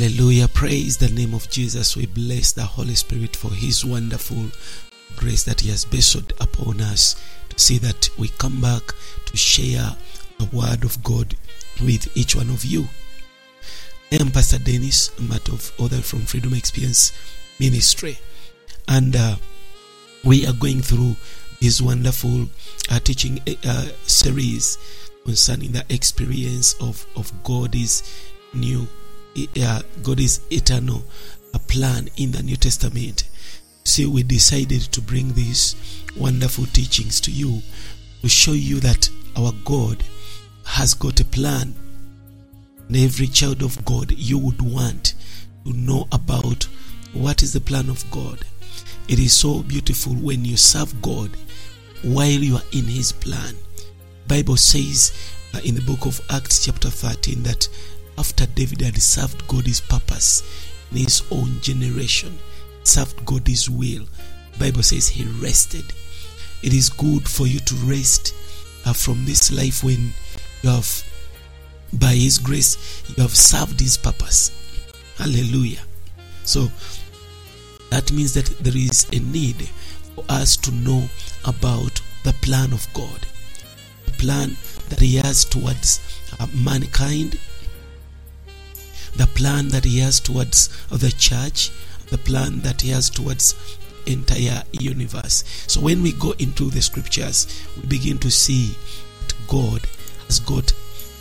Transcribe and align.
Hallelujah. 0.00 0.48
Praise 0.48 0.96
the 0.96 1.10
name 1.10 1.34
of 1.34 1.50
Jesus. 1.50 1.94
We 1.94 2.06
bless 2.06 2.52
the 2.52 2.62
Holy 2.62 2.94
Spirit 2.94 3.36
for 3.36 3.50
His 3.50 3.84
wonderful 3.84 4.46
grace 5.14 5.42
that 5.42 5.60
He 5.60 5.68
has 5.68 5.84
bestowed 5.84 6.32
upon 6.40 6.80
us 6.80 7.22
to 7.50 7.58
see 7.58 7.76
that 7.76 8.08
we 8.18 8.28
come 8.28 8.62
back 8.62 8.80
to 9.26 9.36
share 9.36 9.94
the 10.38 10.46
Word 10.56 10.84
of 10.84 11.02
God 11.04 11.36
with 11.82 12.16
each 12.16 12.34
one 12.34 12.48
of 12.48 12.64
you. 12.64 12.88
I 14.10 14.22
am 14.22 14.30
Pastor 14.30 14.58
Dennis, 14.58 15.10
a 15.18 15.22
matter 15.22 15.52
of 15.52 15.70
other 15.78 16.00
from 16.00 16.20
Freedom 16.20 16.54
Experience 16.54 17.12
Ministry, 17.60 18.18
and 18.88 19.14
uh, 19.14 19.36
we 20.24 20.46
are 20.46 20.54
going 20.54 20.80
through 20.80 21.14
this 21.60 21.82
wonderful 21.82 22.48
uh, 22.90 23.00
teaching 23.00 23.38
uh, 23.66 23.88
series 24.06 24.78
concerning 25.26 25.72
the 25.72 25.84
experience 25.90 26.72
of 26.80 27.04
of 27.16 27.30
God's 27.44 28.02
new 28.54 28.88
uh, 29.62 29.82
God's 30.02 30.40
eternal 30.50 31.02
uh, 31.54 31.58
plan 31.68 32.08
in 32.16 32.32
the 32.32 32.42
New 32.42 32.56
Testament. 32.56 33.24
See, 33.84 34.06
we 34.06 34.22
decided 34.22 34.82
to 34.82 35.00
bring 35.00 35.32
these 35.34 35.74
wonderful 36.16 36.66
teachings 36.66 37.20
to 37.22 37.30
you 37.30 37.62
to 38.22 38.28
show 38.28 38.52
you 38.52 38.80
that 38.80 39.08
our 39.36 39.52
God 39.64 40.02
has 40.64 40.94
got 40.94 41.20
a 41.20 41.24
plan. 41.24 41.74
And 42.88 42.96
every 42.96 43.26
child 43.28 43.62
of 43.62 43.84
God, 43.84 44.12
you 44.12 44.38
would 44.38 44.60
want 44.60 45.14
to 45.64 45.72
know 45.72 46.06
about 46.12 46.64
what 47.12 47.42
is 47.42 47.52
the 47.52 47.60
plan 47.60 47.88
of 47.88 48.08
God. 48.10 48.44
It 49.08 49.18
is 49.18 49.32
so 49.32 49.62
beautiful 49.62 50.12
when 50.14 50.44
you 50.44 50.56
serve 50.56 51.00
God 51.02 51.30
while 52.02 52.28
you 52.28 52.56
are 52.56 52.62
in 52.72 52.84
His 52.84 53.12
plan. 53.12 53.54
Bible 54.28 54.56
says 54.56 55.12
uh, 55.54 55.60
in 55.64 55.74
the 55.74 55.82
book 55.82 56.06
of 56.06 56.20
Acts, 56.30 56.64
chapter 56.64 56.90
13, 56.90 57.42
that 57.42 57.68
after 58.20 58.44
David 58.44 58.82
had 58.82 59.00
served 59.00 59.48
God's 59.48 59.80
purpose 59.80 60.42
in 60.92 60.98
his 60.98 61.22
own 61.30 61.58
generation, 61.62 62.38
served 62.84 63.24
God's 63.24 63.70
will, 63.70 64.04
Bible 64.58 64.82
says 64.82 65.08
he 65.08 65.24
rested. 65.24 65.86
It 66.62 66.74
is 66.74 66.90
good 66.90 67.26
for 67.26 67.46
you 67.46 67.60
to 67.60 67.74
rest 67.76 68.34
uh, 68.84 68.92
from 68.92 69.24
this 69.24 69.50
life 69.50 69.82
when 69.82 70.12
you 70.62 70.68
have, 70.68 71.02
by 71.94 72.12
His 72.12 72.36
grace, 72.36 73.02
you 73.08 73.22
have 73.22 73.34
served 73.34 73.80
His 73.80 73.96
purpose. 73.96 74.52
Hallelujah. 75.16 75.80
So 76.44 76.70
that 77.88 78.12
means 78.12 78.34
that 78.34 78.46
there 78.60 78.76
is 78.76 79.06
a 79.14 79.20
need 79.20 79.66
for 80.14 80.24
us 80.28 80.58
to 80.58 80.70
know 80.72 81.08
about 81.46 82.02
the 82.24 82.34
plan 82.42 82.74
of 82.74 82.86
God, 82.92 83.26
the 84.04 84.12
plan 84.12 84.56
that 84.90 85.00
He 85.00 85.16
has 85.16 85.46
towards 85.46 86.00
uh, 86.38 86.46
mankind, 86.54 87.38
the 89.16 89.26
plan 89.26 89.68
that 89.68 89.84
He 89.84 89.98
has 90.00 90.20
towards 90.20 90.68
the 90.88 91.10
church, 91.10 91.70
the 92.08 92.18
plan 92.18 92.60
that 92.60 92.80
He 92.82 92.90
has 92.90 93.10
towards 93.10 93.54
entire 94.06 94.62
universe. 94.72 95.44
So 95.66 95.80
when 95.80 96.02
we 96.02 96.12
go 96.12 96.32
into 96.38 96.70
the 96.70 96.82
scriptures, 96.82 97.62
we 97.76 97.86
begin 97.86 98.18
to 98.18 98.30
see 98.30 98.74
that 99.26 99.34
God 99.48 99.82
has 100.26 100.40
got 100.40 100.72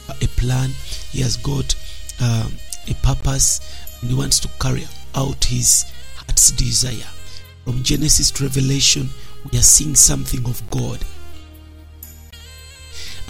a 0.09 0.27
plan, 0.27 0.71
He 1.11 1.21
has 1.21 1.37
got 1.37 1.75
um, 2.21 2.53
a 2.87 2.93
purpose, 3.03 3.61
and 4.01 4.09
He 4.09 4.15
wants 4.17 4.39
to 4.41 4.47
carry 4.59 4.85
out 5.15 5.43
His 5.45 5.85
heart's 6.15 6.51
desire. 6.51 7.09
From 7.65 7.83
Genesis 7.83 8.31
to 8.31 8.43
Revelation, 8.43 9.09
we 9.51 9.59
are 9.59 9.63
seeing 9.63 9.95
something 9.95 10.45
of 10.45 10.67
God. 10.69 10.99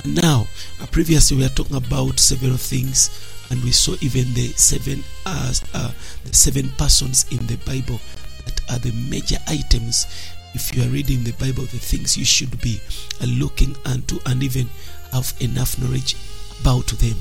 And 0.04 0.16
now, 0.22 0.48
uh, 0.82 0.86
previously 0.88 1.38
we 1.38 1.46
are 1.46 1.50
talking 1.50 1.76
about 1.76 2.20
several 2.20 2.56
things, 2.56 3.10
and 3.50 3.64
we 3.64 3.72
saw 3.72 3.96
even 4.02 4.34
the 4.34 4.48
seven 4.56 5.04
uh, 5.26 5.54
uh, 5.74 5.92
the 6.26 6.34
seven 6.34 6.70
persons 6.78 7.26
in 7.32 7.46
the 7.48 7.58
Bible 7.58 8.00
that 8.46 8.62
are 8.72 8.80
the 8.80 8.92
major 9.10 9.38
items. 9.48 10.06
If 10.54 10.76
you 10.76 10.84
are 10.84 10.90
reading 10.90 11.24
the 11.24 11.34
Bible, 11.34 11.64
the 11.64 11.78
things 11.78 12.18
you 12.18 12.26
should 12.26 12.60
be 12.62 12.80
uh, 13.22 13.26
looking 13.26 13.76
unto, 13.86 14.20
and 14.26 14.42
even 14.44 14.68
have 15.12 15.34
enough 15.40 15.80
knowledge 15.80 16.16
about 16.62 16.88
them. 16.88 17.16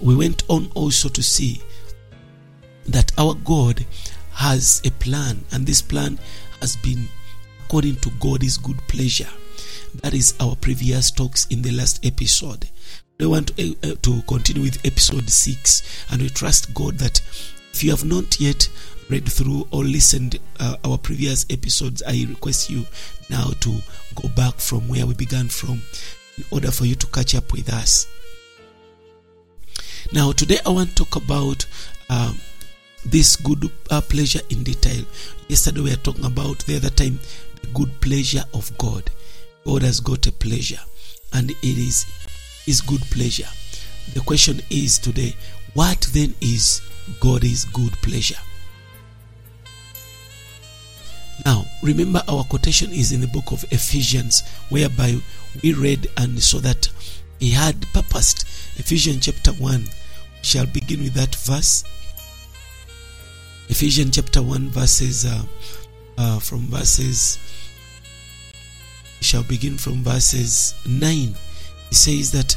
We 0.00 0.16
went 0.16 0.44
on 0.48 0.70
also 0.74 1.08
to 1.10 1.22
see 1.22 1.62
that 2.86 3.12
our 3.18 3.34
God 3.34 3.84
has 4.32 4.80
a 4.84 4.90
plan, 4.92 5.44
and 5.52 5.66
this 5.66 5.82
plan 5.82 6.18
has 6.60 6.76
been 6.76 7.08
according 7.64 7.96
to 7.96 8.10
God's 8.20 8.56
good 8.56 8.78
pleasure. 8.88 9.28
That 10.02 10.14
is 10.14 10.34
our 10.40 10.56
previous 10.56 11.10
talks 11.10 11.46
in 11.46 11.62
the 11.62 11.72
last 11.72 12.04
episode. 12.04 12.68
We 13.20 13.26
want 13.26 13.54
to, 13.58 13.76
uh, 13.82 13.96
to 14.00 14.22
continue 14.22 14.62
with 14.62 14.82
episode 14.82 15.28
6, 15.28 16.06
and 16.10 16.22
we 16.22 16.30
trust 16.30 16.72
God 16.72 16.96
that 17.00 17.20
if 17.70 17.84
you 17.84 17.90
have 17.90 18.02
not 18.02 18.40
yet 18.40 18.66
read 19.10 19.30
through 19.30 19.68
or 19.70 19.84
listened 19.84 20.38
uh, 20.58 20.76
our 20.84 20.96
previous 20.96 21.44
episodes, 21.50 22.02
I 22.06 22.24
request 22.30 22.70
you 22.70 22.86
now 23.28 23.50
to 23.60 23.76
go 24.14 24.28
back 24.30 24.54
from 24.54 24.88
where 24.88 25.04
we 25.04 25.12
began 25.12 25.48
from 25.48 25.82
in 26.38 26.44
order 26.50 26.70
for 26.70 26.86
you 26.86 26.94
to 26.94 27.06
catch 27.08 27.34
up 27.34 27.52
with 27.52 27.70
us. 27.70 28.06
Now, 30.14 30.32
today 30.32 30.56
I 30.64 30.70
want 30.70 30.88
to 30.96 31.04
talk 31.04 31.16
about 31.22 31.66
um, 32.08 32.40
this 33.04 33.36
good 33.36 33.70
uh, 33.90 34.00
pleasure 34.00 34.40
in 34.48 34.62
detail. 34.64 35.04
Yesterday 35.48 35.82
we 35.82 35.90
were 35.90 35.96
talking 35.96 36.24
about 36.24 36.60
the 36.60 36.76
other 36.76 36.88
time 36.88 37.20
the 37.60 37.66
good 37.74 38.00
pleasure 38.00 38.44
of 38.54 38.76
God. 38.78 39.10
God 39.66 39.82
has 39.82 40.00
got 40.00 40.26
a 40.26 40.32
pleasure, 40.32 40.80
and 41.34 41.50
it 41.50 41.56
is 41.62 42.06
His 42.66 42.80
good 42.80 43.02
pleasure. 43.02 43.48
The 44.14 44.20
question 44.20 44.60
is 44.70 44.98
today, 44.98 45.34
what 45.74 46.00
then 46.12 46.34
is 46.40 46.82
God's 47.20 47.64
good 47.66 47.92
pleasure? 48.02 48.38
Now, 51.44 51.64
remember 51.82 52.22
our 52.28 52.44
quotation 52.44 52.92
is 52.92 53.12
in 53.12 53.20
the 53.20 53.26
book 53.26 53.52
of 53.52 53.64
Ephesians, 53.70 54.42
whereby 54.68 55.16
we 55.62 55.72
read 55.72 56.08
and 56.16 56.42
saw 56.42 56.58
that 56.60 56.88
He 57.38 57.50
had 57.50 57.86
purposed. 57.92 58.42
Ephesians 58.76 59.24
chapter 59.26 59.52
1 59.52 59.80
we 59.82 59.88
shall 60.42 60.66
begin 60.66 61.02
with 61.02 61.14
that 61.14 61.34
verse. 61.34 61.84
Ephesians 63.68 64.16
chapter 64.16 64.42
1, 64.42 64.68
verses 64.70 65.24
uh, 65.24 65.42
uh, 66.18 66.38
from 66.38 66.60
verses 66.62 67.38
shall 69.20 69.42
begin 69.44 69.76
from 69.76 70.02
verses 70.02 70.74
9. 70.86 71.34
He 71.90 71.94
says 71.94 72.32
that 72.32 72.56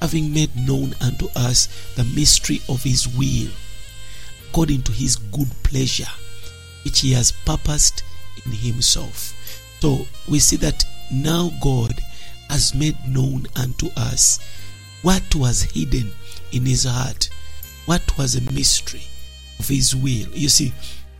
having 0.00 0.32
made 0.32 0.54
known 0.54 0.94
unto 1.00 1.28
us 1.34 1.68
the 1.96 2.04
mystery 2.04 2.60
of 2.68 2.82
his 2.82 3.08
will, 3.08 3.50
according 4.48 4.82
to 4.82 4.92
his 4.92 5.16
good 5.16 5.50
pleasure, 5.62 6.10
which 6.84 7.00
he 7.00 7.12
has 7.12 7.32
purposed 7.32 8.02
in 8.44 8.52
himself. 8.52 9.34
So 9.80 10.06
we 10.28 10.38
see 10.38 10.56
that 10.56 10.84
now 11.10 11.50
God 11.60 12.00
has 12.48 12.74
made 12.74 12.96
known 13.08 13.46
unto 13.56 13.88
us 13.96 14.38
what 15.02 15.34
was 15.34 15.62
hidden 15.62 16.12
in 16.52 16.66
his 16.66 16.84
heart, 16.84 17.30
what 17.86 18.16
was 18.16 18.36
a 18.36 18.52
mystery 18.52 19.02
of 19.58 19.68
his 19.68 19.94
will. 19.96 20.28
You 20.32 20.48
see, 20.48 20.72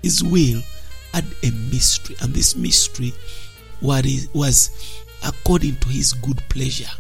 his 0.03 0.23
will 0.23 0.63
had 1.13 1.25
a 1.43 1.51
mystery, 1.51 2.17
and 2.21 2.35
this 2.35 2.57
mystery 2.57 3.13
was 3.81 4.71
according 5.25 5.77
to 5.77 5.89
his 5.89 6.13
good 6.13 6.43
pleasure, 6.49 6.91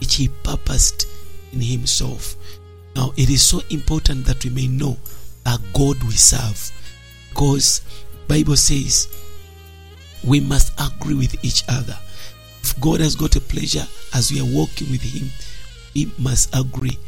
which 0.00 0.16
he 0.16 0.28
purposed 0.42 1.06
in 1.52 1.60
himself. 1.60 2.36
Now, 2.94 3.12
it 3.16 3.30
is 3.30 3.42
so 3.42 3.60
important 3.70 4.24
that 4.26 4.44
we 4.44 4.50
may 4.50 4.66
know 4.66 4.96
that 5.44 5.60
God 5.72 6.02
we 6.04 6.12
serve, 6.12 6.72
because 7.30 7.82
Bible 8.26 8.56
says 8.56 9.08
we 10.24 10.40
must 10.40 10.72
agree 10.80 11.14
with 11.14 11.44
each 11.44 11.62
other. 11.68 11.96
If 12.62 12.78
God 12.80 13.00
has 13.00 13.14
got 13.14 13.36
a 13.36 13.40
pleasure 13.40 13.86
as 14.14 14.32
we 14.32 14.40
are 14.40 14.54
walking 14.54 14.90
with 14.90 15.02
Him, 15.02 15.30
we 15.94 16.12
must 16.18 16.54
agree 16.54 16.98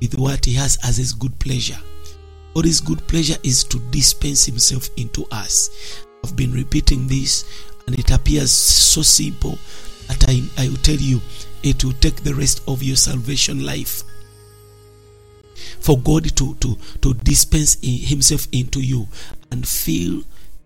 with 0.00 0.18
what 0.18 0.44
He 0.44 0.52
has 0.54 0.78
as 0.84 0.98
His 0.98 1.12
good 1.12 1.36
pleasure. 1.38 1.78
What 2.52 2.64
His 2.64 2.80
good 2.80 3.06
pleasure 3.08 3.36
is 3.42 3.64
to 3.64 3.78
dispense 3.90 4.44
Himself 4.44 4.90
into 4.96 5.26
us. 5.30 6.04
I've 6.22 6.36
been 6.36 6.52
repeating 6.52 7.06
this, 7.08 7.44
and 7.86 7.98
it 7.98 8.10
appears 8.10 8.52
so 8.52 9.02
simple 9.02 9.58
that 10.08 10.28
I, 10.28 10.42
I 10.58 10.68
will 10.68 10.76
tell 10.76 10.96
you 10.96 11.20
it 11.62 11.84
will 11.84 11.92
take 11.94 12.16
the 12.16 12.34
rest 12.34 12.62
of 12.68 12.82
your 12.82 12.96
salvation 12.96 13.64
life 13.64 14.02
for 15.80 15.98
God 15.98 16.36
to, 16.36 16.54
to, 16.56 16.78
to 17.02 17.14
dispense 17.14 17.78
Himself 17.82 18.46
into 18.52 18.80
you 18.80 19.08
and 19.50 19.66
fill 19.66 20.22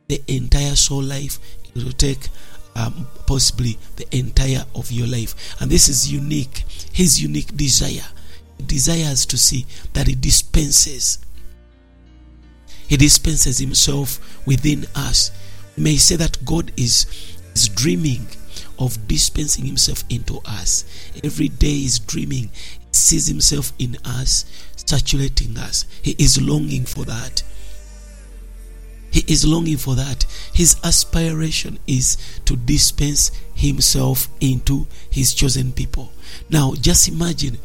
the 0.09 0.23
entire 0.29 0.77
soul 0.77 1.03
life. 1.03 1.39
It 1.75 1.85
will 1.85 1.93
take 1.93 2.29
um, 2.75 3.06
possibly 3.27 3.79
the 3.97 4.06
entire 4.17 4.65
of 4.75 4.91
your 4.91 5.06
life. 5.06 5.61
And 5.61 5.71
this 5.71 5.89
is 5.89 6.12
unique. 6.12 6.65
His 6.93 7.23
unique 7.23 7.56
desire. 7.56 8.06
He 8.59 8.65
desires 8.65 9.27
to 9.27 9.39
see 9.39 9.67
that 9.93 10.06
He 10.06 10.15
dispenses. 10.15 11.19
He 12.89 12.97
dispenses 12.97 13.59
Himself 13.59 14.47
within 14.47 14.87
us. 14.94 15.31
We 15.77 15.85
may 15.85 15.97
say 15.97 16.17
that 16.17 16.44
God 16.44 16.73
is, 16.77 17.06
is 17.55 17.69
dreaming 17.69 18.27
of 18.82 19.06
dispensing 19.06 19.64
Himself 19.64 20.05
into 20.11 20.40
us. 20.44 20.84
Every 21.23 21.49
day 21.49 21.84
is 21.84 21.99
dreaming 21.99 22.50
he 22.93 22.99
sees 22.99 23.26
himself 23.26 23.73
in 23.79 23.96
us, 24.05 24.44
saturating 24.76 25.56
us. 25.56 25.87
He 26.02 26.14
is 26.19 26.40
longing 26.40 26.84
for 26.84 27.05
that. 27.05 27.43
He 29.11 29.25
is 29.32 29.46
longing 29.46 29.79
for 29.79 29.94
that. 29.94 30.25
His 30.52 30.76
aspiration 30.84 31.79
is 31.87 32.17
to 32.44 32.56
dispense 32.56 33.31
himself 33.55 34.29
into 34.40 34.87
his 35.11 35.34
chosen 35.34 35.73
people. 35.73 36.12
Now, 36.50 36.75
just 36.75 37.08
imagine 37.08 37.58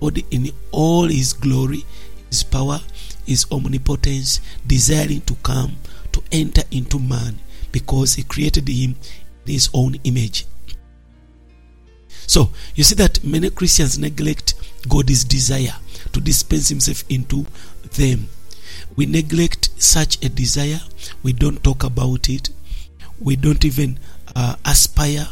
God 0.00 0.22
in 0.30 0.50
all 0.70 1.08
his 1.08 1.32
glory, 1.32 1.84
his 2.28 2.42
power, 2.42 2.80
his 3.26 3.46
omnipotence, 3.50 4.40
desiring 4.66 5.22
to 5.22 5.34
come 5.36 5.76
to 6.12 6.22
enter 6.30 6.62
into 6.70 6.98
man 6.98 7.38
because 7.72 8.14
he 8.14 8.22
created 8.22 8.68
him 8.68 8.96
in 9.46 9.52
his 9.52 9.68
own 9.74 9.96
image. 10.04 10.46
So, 12.26 12.50
you 12.74 12.84
see 12.84 12.94
that 12.96 13.22
many 13.24 13.50
Christians 13.50 13.98
neglect 13.98 14.54
God's 14.88 15.24
desire 15.24 15.74
to 16.12 16.20
dispense 16.20 16.68
himself 16.68 17.04
into 17.08 17.46
them. 17.92 18.28
We 18.96 19.06
neglect 19.06 19.70
such 19.82 20.24
a 20.24 20.28
desire. 20.28 20.80
We 21.22 21.32
don't 21.32 21.62
talk 21.62 21.84
about 21.84 22.28
it. 22.28 22.50
We 23.20 23.36
don't 23.36 23.64
even 23.64 23.98
uh, 24.34 24.56
aspire 24.64 25.28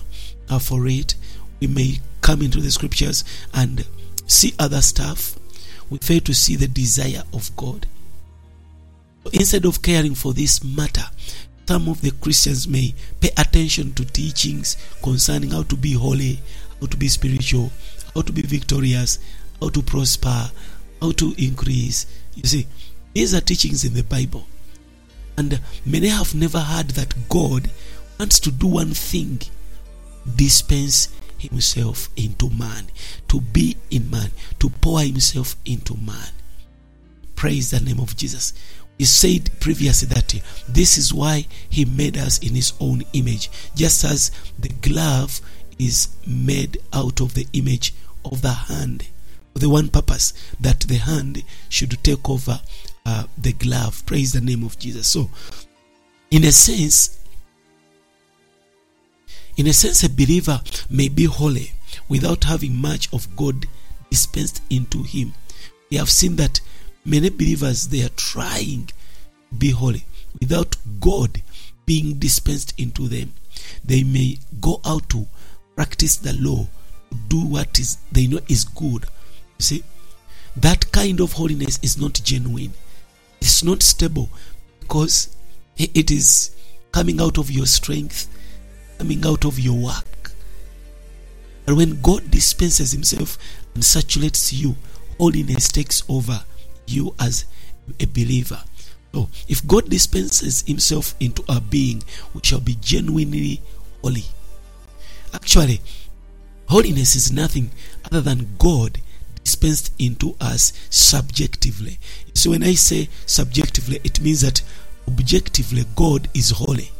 uh, 0.49 0.59
for 0.59 0.87
it. 0.87 1.15
We 1.61 1.67
may 1.67 2.01
come 2.21 2.43
into 2.43 2.61
the 2.61 2.71
scriptures 2.71 3.25
and 3.55 3.87
see 4.27 4.55
other 4.59 4.81
stuff. 4.83 5.39
We 5.91 5.99
fail 5.99 6.21
to 6.21 6.35
see 6.35 6.57
the 6.57 6.69
desire 6.69 7.23
of 7.33 7.55
God. 7.57 7.87
Instead 9.33 9.65
of 9.67 9.83
caring 9.83 10.15
for 10.15 10.33
this 10.33 10.65
matter, 10.65 11.05
some 11.69 11.89
of 11.89 12.01
the 12.01 12.11
Christians 12.11 12.67
may 12.67 12.95
pay 13.21 13.31
attention 13.37 13.93
to 13.95 14.05
teachings 14.05 14.77
concerning 15.03 15.51
how 15.51 15.63
to 15.65 15.77
be 15.77 15.93
holy, 15.93 16.41
how 16.83 16.87
to 16.89 16.97
be 16.97 17.07
spiritual, 17.07 17.71
how 18.13 18.23
to 18.23 18.33
be 18.33 18.43
victorious, 18.43 19.21
how 19.61 19.69
to 19.69 19.81
prosper, 19.83 20.51
how 21.01 21.13
to 21.13 21.33
increase. 21.39 22.07
You 22.35 22.43
see, 22.43 22.67
these 23.15 23.33
are 23.35 23.41
teachings 23.41 23.85
in 23.85 23.95
the 23.95 24.03
Bible. 24.03 24.49
And 25.39 25.61
many 25.87 26.09
have 26.09 26.35
never 26.35 26.59
heard 26.59 26.89
that 26.91 27.15
God 27.29 27.71
wants 28.19 28.41
to 28.41 28.51
do 28.51 28.67
one 28.67 28.95
thing 28.95 29.43
dispense 30.35 31.09
himself 31.39 32.09
into 32.17 32.51
man, 32.51 32.87
to 33.29 33.41
be 33.41 33.77
in 33.91 34.11
man, 34.11 34.33
to 34.59 34.69
pour 34.69 35.01
himself 35.01 35.55
into 35.65 35.97
man. 35.99 36.31
Praise 37.37 37.71
the 37.71 37.79
name 37.79 38.01
of 38.01 38.17
Jesus. 38.17 38.55
He 38.99 39.05
said 39.05 39.51
previously 39.61 40.09
that 40.09 40.35
this 40.69 40.99
is 40.99 41.15
why 41.15 41.47
he 41.71 41.85
made 41.85 42.17
us 42.17 42.39
in 42.39 42.57
his 42.57 42.73
own 42.81 43.05
image, 43.13 43.51
just 43.77 44.05
as 44.05 44.33
the 44.59 44.69
glove 44.69 45.41
is 45.87 46.09
made 46.27 46.79
out 46.93 47.21
of 47.21 47.35
the 47.35 47.47
image 47.53 47.95
of 48.25 48.43
the 48.43 48.53
hand. 48.53 49.09
For 49.53 49.59
The 49.59 49.69
one 49.69 49.89
purpose 49.89 50.33
that 50.61 50.81
the 50.81 50.97
hand 50.97 51.43
should 51.69 52.03
take 52.03 52.29
over 52.29 52.61
uh, 53.05 53.25
the 53.37 53.53
glove. 53.53 54.05
Praise 54.07 54.33
the 54.33 54.41
name 54.41 54.65
of 54.65 54.79
Jesus. 54.79 55.07
So, 55.07 55.31
in 56.31 56.45
a 56.45 56.53
sense, 56.53 57.19
in 59.57 59.67
a 59.67 59.73
sense, 59.73 60.03
a 60.03 60.09
believer 60.09 60.61
may 60.89 61.09
be 61.09 61.25
holy 61.25 61.73
without 62.09 62.45
having 62.45 62.77
much 62.77 63.13
of 63.13 63.37
God 63.37 63.67
dispensed 64.11 64.63
into 64.71 65.03
him. 65.03 65.35
We 65.91 65.99
have 65.99 66.11
seen 66.11 66.37
that 66.37 66.61
many 67.05 67.29
believers 67.29 67.89
they 67.89 68.03
are 68.03 68.17
trying 68.17 68.87
to 68.87 68.95
be 69.59 69.71
holy 69.71 70.07
without 70.41 70.77
God 71.01 71.43
being 71.85 72.19
dispensed 72.19 72.73
into 72.79 73.09
them. 73.09 73.35
They 73.85 74.03
may 74.03 74.39
go 74.61 74.81
out 74.85 75.09
to 75.11 75.27
practice 75.83 76.15
the 76.19 76.33
law, 76.35 76.65
do 77.27 77.45
what 77.45 77.77
is 77.81 77.97
they 78.13 78.29
know 78.29 78.39
is 78.49 78.63
good. 78.63 79.05
You 79.59 79.65
see, 79.65 79.83
that 80.55 80.93
kind 80.93 81.19
of 81.19 81.33
holiness 81.33 81.81
is 81.83 81.99
not 82.01 82.21
genuine. 82.23 82.73
It's 83.41 83.65
not 83.65 83.83
stable 83.83 84.31
because 84.79 85.35
it 85.77 86.13
is 86.13 86.55
coming 86.93 87.21
out 87.21 87.37
of 87.37 87.51
your 87.51 87.67
strength, 87.67 88.29
coming 88.99 89.27
out 89.27 89.45
of 89.45 89.59
your 89.59 89.77
work. 89.77 90.31
But 91.67 91.75
when 91.75 92.01
God 92.01 92.31
dispenses 92.31 92.93
Himself 92.93 93.37
and 93.75 93.85
saturates 93.85 94.53
you, 94.53 94.77
holiness 95.19 95.67
takes 95.67 96.05
over 96.09 96.45
you 96.87 97.13
as 97.19 97.45
a 97.99 98.05
believer. 98.05 98.63
So, 99.13 99.29
if 99.49 99.67
God 99.67 99.91
dispenses 99.91 100.63
Himself 100.63 101.17
into 101.19 101.43
our 101.49 101.61
being, 101.61 102.05
we 102.35 102.41
shall 102.45 102.61
be 102.61 102.77
genuinely 102.81 103.61
holy. 104.01 104.27
Actually, 105.43 105.81
holiness 106.69 107.17
is 107.17 107.33
nothing 107.33 107.73
other 108.05 108.21
than 108.21 108.55
God 108.59 109.01
dispensed 109.43 109.93
into 109.99 110.37
us 110.41 110.73
subjectively. 110.89 111.99
So, 112.33 112.51
when 112.51 112.63
I 112.63 112.75
say 112.75 113.09
subjectively, 113.27 114.01
it 114.05 114.21
means 114.21 114.43
that 114.43 114.63
objectively 115.09 115.85
God 115.97 116.29
is 116.33 116.51
holy. 116.51 116.93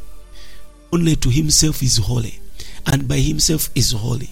Only 0.91 1.15
to 1.15 1.29
Himself 1.29 1.81
is 1.81 1.97
holy, 1.97 2.41
and 2.85 3.07
by 3.07 3.19
Himself 3.19 3.69
is 3.75 3.93
holy. 3.93 4.31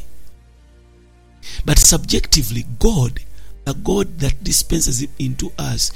But 1.64 1.80
subjectively, 1.80 2.66
God, 2.80 3.22
the 3.64 3.74
God 3.76 4.20
that 4.20 4.44
dispenses 4.44 5.02
it 5.02 5.12
into 5.18 5.54
us, 5.58 5.94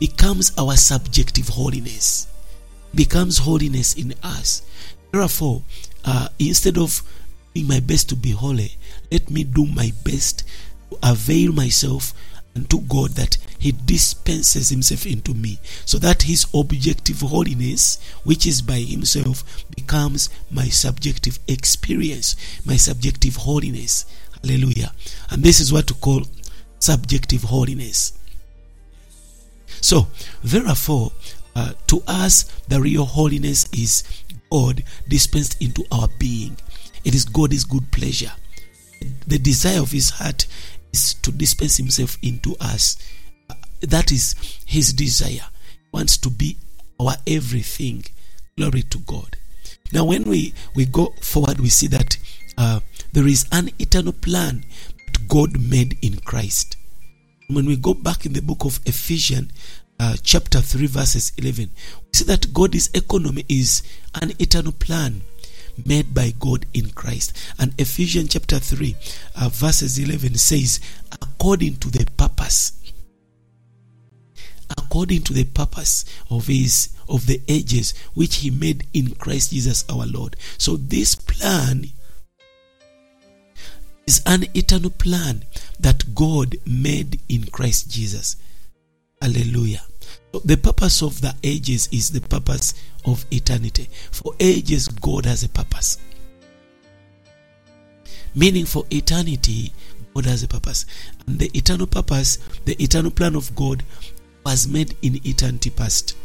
becomes 0.00 0.52
our 0.56 0.74
subjective 0.76 1.48
holiness, 1.48 2.28
becomes 2.94 3.38
holiness 3.38 3.92
in 3.92 4.14
us. 4.22 4.62
Therefore, 5.12 5.62
uh, 6.08 6.28
instead 6.38 6.78
of 6.78 7.02
doing 7.52 7.68
my 7.68 7.80
best 7.80 8.08
to 8.08 8.16
be 8.16 8.30
holy, 8.30 8.72
let 9.12 9.28
me 9.28 9.44
do 9.44 9.66
my 9.66 9.92
best 10.04 10.42
to 10.90 10.98
avail 11.02 11.52
myself 11.52 12.14
unto 12.56 12.80
God 12.80 13.10
that 13.10 13.36
He 13.58 13.72
dispenses 13.72 14.70
Himself 14.70 15.04
into 15.04 15.34
me, 15.34 15.58
so 15.84 15.98
that 15.98 16.22
His 16.22 16.46
objective 16.54 17.20
holiness, 17.20 17.98
which 18.24 18.46
is 18.46 18.62
by 18.62 18.78
Himself, 18.78 19.44
becomes 19.76 20.30
my 20.50 20.68
subjective 20.68 21.38
experience, 21.46 22.36
my 22.64 22.76
subjective 22.76 23.36
holiness. 23.36 24.06
Hallelujah. 24.42 24.92
And 25.30 25.42
this 25.42 25.60
is 25.60 25.74
what 25.74 25.86
to 25.88 25.94
call 25.94 26.22
subjective 26.78 27.42
holiness. 27.42 28.14
So, 29.82 30.06
therefore, 30.42 31.12
uh, 31.54 31.72
to 31.88 32.02
us, 32.06 32.44
the 32.68 32.80
real 32.80 33.04
holiness 33.04 33.68
is 33.72 34.04
God 34.50 34.82
dispensed 35.08 35.60
into 35.62 35.84
our 35.92 36.08
being. 36.18 36.56
It 37.04 37.14
is 37.14 37.24
God's 37.24 37.64
good 37.64 37.90
pleasure. 37.92 38.32
The 39.26 39.38
desire 39.38 39.80
of 39.80 39.92
His 39.92 40.10
heart 40.10 40.46
is 40.92 41.14
to 41.14 41.32
dispense 41.32 41.76
Himself 41.76 42.18
into 42.22 42.56
us. 42.60 42.96
That 43.80 44.10
is 44.10 44.34
His 44.66 44.92
desire. 44.92 45.46
He 45.72 45.88
wants 45.92 46.16
to 46.18 46.30
be 46.30 46.56
our 47.00 47.14
everything. 47.26 48.04
Glory 48.56 48.82
to 48.82 48.98
God. 48.98 49.36
Now, 49.92 50.04
when 50.04 50.24
we, 50.24 50.52
we 50.74 50.84
go 50.84 51.14
forward, 51.22 51.60
we 51.60 51.68
see 51.68 51.86
that 51.88 52.18
uh, 52.58 52.80
there 53.12 53.26
is 53.26 53.46
an 53.52 53.70
eternal 53.78 54.12
plan 54.12 54.64
that 55.06 55.28
God 55.28 55.58
made 55.60 55.96
in 56.02 56.18
Christ. 56.20 56.76
When 57.48 57.64
we 57.66 57.76
go 57.76 57.94
back 57.94 58.26
in 58.26 58.34
the 58.34 58.42
book 58.42 58.64
of 58.64 58.80
Ephesians, 58.84 59.52
uh, 60.00 60.16
chapter 60.22 60.60
3, 60.60 60.86
verses 60.86 61.32
11, 61.38 61.70
we 62.00 62.08
see 62.12 62.24
that 62.24 62.52
God's 62.52 62.90
economy 62.94 63.44
is 63.48 63.82
an 64.20 64.32
eternal 64.38 64.72
plan 64.72 65.22
made 65.86 66.14
by 66.14 66.32
God 66.38 66.66
in 66.74 66.90
Christ. 66.90 67.36
And 67.58 67.72
Ephesians 67.78 68.30
chapter 68.30 68.58
3, 68.58 68.96
uh, 69.36 69.48
verses 69.48 69.98
11 69.98 70.36
says, 70.36 70.80
according 71.20 71.76
to 71.76 71.90
the 71.90 72.06
purpose 72.16 72.72
according 74.76 75.22
to 75.22 75.32
the 75.32 75.44
purpose 75.44 76.04
of 76.30 76.46
his 76.46 76.90
of 77.08 77.26
the 77.26 77.40
ages 77.48 77.94
which 78.14 78.36
he 78.36 78.50
made 78.50 78.86
in 78.92 79.14
Christ 79.14 79.50
Jesus 79.50 79.84
our 79.88 80.06
Lord. 80.06 80.36
So 80.58 80.76
this 80.76 81.14
plan 81.14 81.86
is 84.06 84.22
an 84.26 84.44
eternal 84.54 84.90
plan 84.90 85.44
that 85.80 86.14
God 86.14 86.56
made 86.66 87.20
in 87.28 87.44
Christ 87.46 87.90
Jesus. 87.90 88.36
Hallelujah. 89.28 89.82
So 90.32 90.40
the 90.44 90.56
purpose 90.56 91.02
of 91.02 91.20
the 91.20 91.34
ages 91.42 91.88
is 91.92 92.10
the 92.10 92.20
purpose 92.20 92.74
of 93.04 93.26
eternity. 93.30 93.88
For 94.10 94.32
ages, 94.40 94.88
God 94.88 95.26
has 95.26 95.42
a 95.42 95.48
purpose. 95.50 95.98
Meaning, 98.34 98.64
for 98.64 98.84
eternity, 98.90 99.72
God 100.14 100.24
has 100.26 100.42
a 100.42 100.48
purpose. 100.48 100.86
And 101.26 101.38
the 101.38 101.50
eternal 101.56 101.86
purpose, 101.86 102.38
the 102.64 102.82
eternal 102.82 103.10
plan 103.10 103.34
of 103.34 103.54
God, 103.54 103.82
was 104.46 104.66
made 104.66 104.96
in 105.02 105.16
eternity 105.26 105.70
past. 105.70 106.16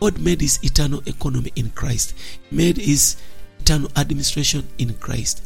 God 0.00 0.20
made 0.20 0.40
his 0.40 0.62
eternal 0.62 1.02
economy 1.06 1.52
in 1.56 1.70
Christ, 1.70 2.14
made 2.50 2.76
his 2.76 3.16
eternal 3.60 3.90
administration 3.96 4.68
in 4.78 4.94
Christ. 4.94 5.42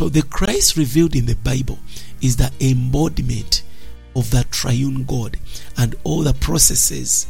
So, 0.00 0.08
the 0.08 0.22
Christ 0.22 0.76
revealed 0.76 1.16
in 1.16 1.26
the 1.26 1.36
Bible 1.36 1.78
is 2.22 2.36
the 2.36 2.50
embodiment 2.60 3.62
of 4.14 4.30
the 4.30 4.44
triune 4.50 5.04
God 5.04 5.38
and 5.78 5.94
all 6.04 6.22
the 6.22 6.34
processes. 6.34 7.26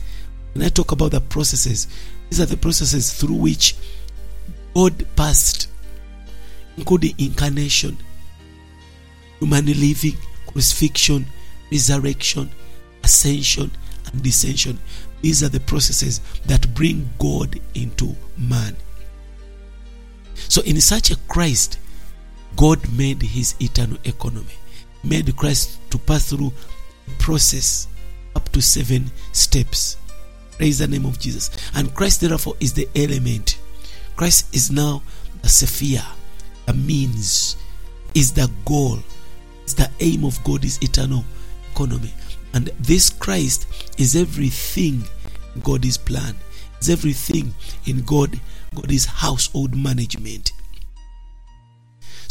When 0.55 0.65
I 0.65 0.69
talk 0.69 0.93
about 0.93 1.13
the 1.13 1.21
processes, 1.21 1.89
these 2.29 2.41
are 2.41 2.47
the 2.47 2.57
processes 2.57 3.13
through 3.13 3.37
which 3.37 3.77
God 4.75 5.07
passed, 5.17 5.69
including 6.77 7.15
incarnation, 7.19 7.99
human 9.39 9.67
living, 9.67 10.17
crucifixion, 10.47 11.27
resurrection, 11.71 12.51
ascension, 13.03 13.71
and 14.07 14.23
descension. 14.23 14.79
These 15.21 15.43
are 15.43 15.49
the 15.49 15.61
processes 15.61 16.21
that 16.47 16.75
bring 16.75 17.09
God 17.19 17.61
into 17.75 18.17
man. 18.37 18.77
So, 20.49 20.63
in 20.63 20.81
such 20.81 21.11
a 21.11 21.17
Christ, 21.29 21.79
God 22.57 22.81
made 22.93 23.23
his 23.23 23.55
eternal 23.61 23.99
economy, 24.05 24.55
made 25.05 25.35
Christ 25.37 25.79
to 25.91 25.99
pass 25.99 26.31
through 26.31 26.53
process 27.19 27.89
up 28.35 28.49
to 28.51 28.63
seven 28.63 29.11
steps. 29.33 29.97
Praise 30.57 30.79
the 30.79 30.89
name 30.89 31.07
of 31.07 31.19
Jesus. 31.19 31.51
And 31.75 31.95
Christ, 31.95 32.21
therefore, 32.21 32.55
is 32.61 32.73
the 32.73 32.89
element. 32.95 33.59
Christ 34.17 34.55
is 34.55 34.71
now 34.71 35.03
the 35.43 35.49
sphere, 35.49 36.05
the 36.67 36.75
means, 36.75 37.57
is 38.15 38.33
the 38.33 38.51
goal, 38.65 38.99
is 39.65 39.75
the 39.75 39.91
aim 40.01 40.25
of 40.25 40.43
God, 40.45 40.65
is 40.65 40.79
eternal 40.83 41.25
economy. 41.73 42.13
And 42.55 42.71
this 42.79 43.11
Christ 43.11 43.67
is 43.99 44.15
everything 44.15 45.03
God 45.63 45.85
is 45.85 45.97
plan, 45.97 46.37
is 46.81 46.91
everything 46.91 47.55
in 47.87 48.03
God, 48.03 48.39
God's 48.75 49.07
household 49.07 49.75
management. 49.75 50.53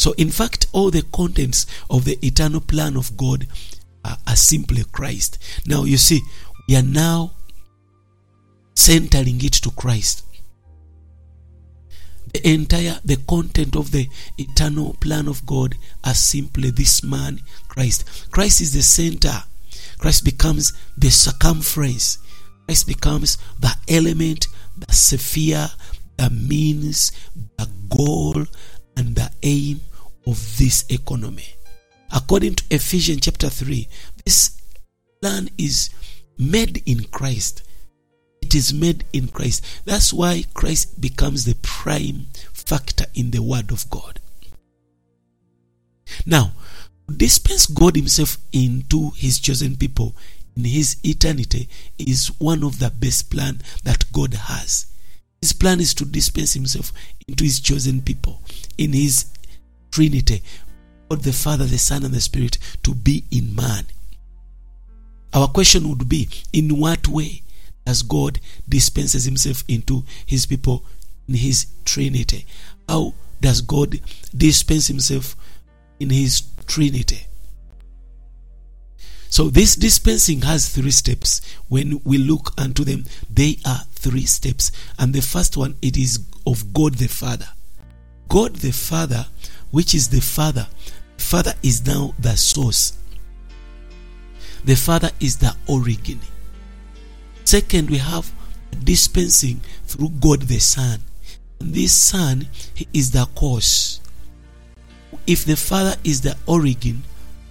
So, 0.01 0.13
in 0.13 0.31
fact, 0.31 0.65
all 0.71 0.89
the 0.89 1.03
contents 1.13 1.67
of 1.87 2.05
the 2.05 2.17
eternal 2.25 2.59
plan 2.59 2.97
of 2.97 3.15
God 3.15 3.45
are, 4.03 4.17
are 4.25 4.35
simply 4.35 4.83
Christ. 4.91 5.37
Now, 5.67 5.83
you 5.83 5.97
see, 5.97 6.21
we 6.67 6.75
are 6.75 6.81
now 6.81 7.33
centering 8.73 9.45
it 9.45 9.53
to 9.53 9.69
Christ. 9.69 10.25
The 12.33 12.49
entire 12.49 12.99
the 13.05 13.17
content 13.17 13.75
of 13.75 13.91
the 13.91 14.07
eternal 14.39 14.95
plan 14.99 15.27
of 15.27 15.45
God 15.45 15.75
are 16.03 16.15
simply 16.15 16.71
this 16.71 17.03
man, 17.03 17.39
Christ. 17.67 18.31
Christ 18.31 18.59
is 18.61 18.73
the 18.73 18.81
center. 18.81 19.43
Christ 19.99 20.25
becomes 20.25 20.73
the 20.97 21.11
circumference. 21.11 22.17
Christ 22.65 22.87
becomes 22.87 23.37
the 23.59 23.75
element, 23.87 24.47
the 24.75 24.91
sphere, 24.91 25.69
the 26.17 26.31
means, 26.31 27.11
the 27.59 27.69
goal, 27.87 28.47
and 28.97 29.15
the 29.15 29.29
aim 29.43 29.81
of 30.31 30.57
this 30.57 30.85
economy. 30.89 31.55
According 32.13 32.55
to 32.55 32.63
Ephesians 32.71 33.21
chapter 33.21 33.49
3, 33.49 33.87
this 34.23 34.61
plan 35.21 35.49
is 35.57 35.89
made 36.37 36.81
in 36.85 37.03
Christ. 37.03 37.63
It 38.41 38.55
is 38.55 38.73
made 38.73 39.03
in 39.13 39.27
Christ. 39.27 39.65
That's 39.85 40.13
why 40.13 40.45
Christ 40.53 40.99
becomes 40.99 41.45
the 41.45 41.55
prime 41.61 42.27
factor 42.53 43.05
in 43.13 43.31
the 43.31 43.43
Word 43.43 43.71
of 43.71 43.89
God. 43.89 44.19
Now, 46.25 46.53
dispense 47.15 47.65
God 47.65 47.95
Himself 47.95 48.37
into 48.53 49.11
His 49.11 49.39
chosen 49.39 49.75
people 49.75 50.15
in 50.55 50.63
His 50.63 50.97
eternity 51.03 51.67
is 51.97 52.27
one 52.39 52.63
of 52.63 52.79
the 52.79 52.89
best 52.89 53.29
plan 53.29 53.61
that 53.83 54.11
God 54.11 54.33
has. 54.33 54.87
His 55.41 55.53
plan 55.53 55.79
is 55.79 55.93
to 55.95 56.05
dispense 56.05 56.53
Himself 56.53 56.93
into 57.27 57.43
His 57.43 57.59
chosen 57.59 58.01
people 58.01 58.41
in 58.77 58.93
His 58.93 59.25
Trinity, 59.91 60.41
God 61.09 61.21
the 61.21 61.33
Father, 61.33 61.65
the 61.65 61.77
Son, 61.77 62.03
and 62.03 62.13
the 62.13 62.21
Spirit 62.21 62.57
to 62.83 62.95
be 62.95 63.25
in 63.31 63.55
man. 63.55 63.85
Our 65.33 65.47
question 65.47 65.87
would 65.89 66.09
be 66.09 66.29
in 66.51 66.79
what 66.79 67.07
way 67.07 67.43
does 67.85 68.01
God 68.03 68.39
dispenses 68.67 69.25
himself 69.25 69.63
into 69.67 70.03
his 70.25 70.45
people 70.45 70.85
in 71.27 71.35
his 71.35 71.67
Trinity? 71.85 72.45
How 72.87 73.13
does 73.39 73.61
God 73.61 73.99
dispense 74.35 74.87
himself 74.87 75.35
in 75.99 76.09
his 76.09 76.43
Trinity? 76.67 77.27
So 79.29 79.49
this 79.49 79.75
dispensing 79.75 80.41
has 80.41 80.67
three 80.67 80.91
steps. 80.91 81.39
When 81.69 82.01
we 82.03 82.17
look 82.17 82.51
unto 82.57 82.83
them, 82.83 83.05
they 83.33 83.57
are 83.65 83.79
three 83.93 84.25
steps. 84.25 84.73
And 84.99 85.13
the 85.13 85.21
first 85.21 85.55
one, 85.55 85.77
it 85.81 85.97
is 85.97 86.19
of 86.45 86.73
God 86.73 86.95
the 86.95 87.07
Father. 87.07 87.47
God 88.27 88.57
the 88.57 88.71
Father, 88.71 89.27
which 89.71 89.95
is 89.95 90.09
the 90.09 90.21
Father, 90.21 90.67
Father 91.17 91.53
is 91.63 91.85
now 91.85 92.13
the 92.19 92.35
source. 92.35 92.97
The 94.63 94.75
Father 94.75 95.09
is 95.19 95.37
the 95.37 95.55
origin. 95.67 96.19
Second, 97.45 97.89
we 97.89 97.97
have 97.97 98.31
dispensing 98.83 99.61
through 99.85 100.09
God 100.19 100.41
the 100.43 100.59
Son. 100.59 100.99
And 101.59 101.73
this 101.73 101.93
Son 101.93 102.47
is 102.93 103.11
the 103.11 103.27
cause. 103.35 104.01
If 105.27 105.45
the 105.45 105.55
Father 105.55 105.95
is 106.03 106.21
the 106.21 106.35
origin, 106.47 107.03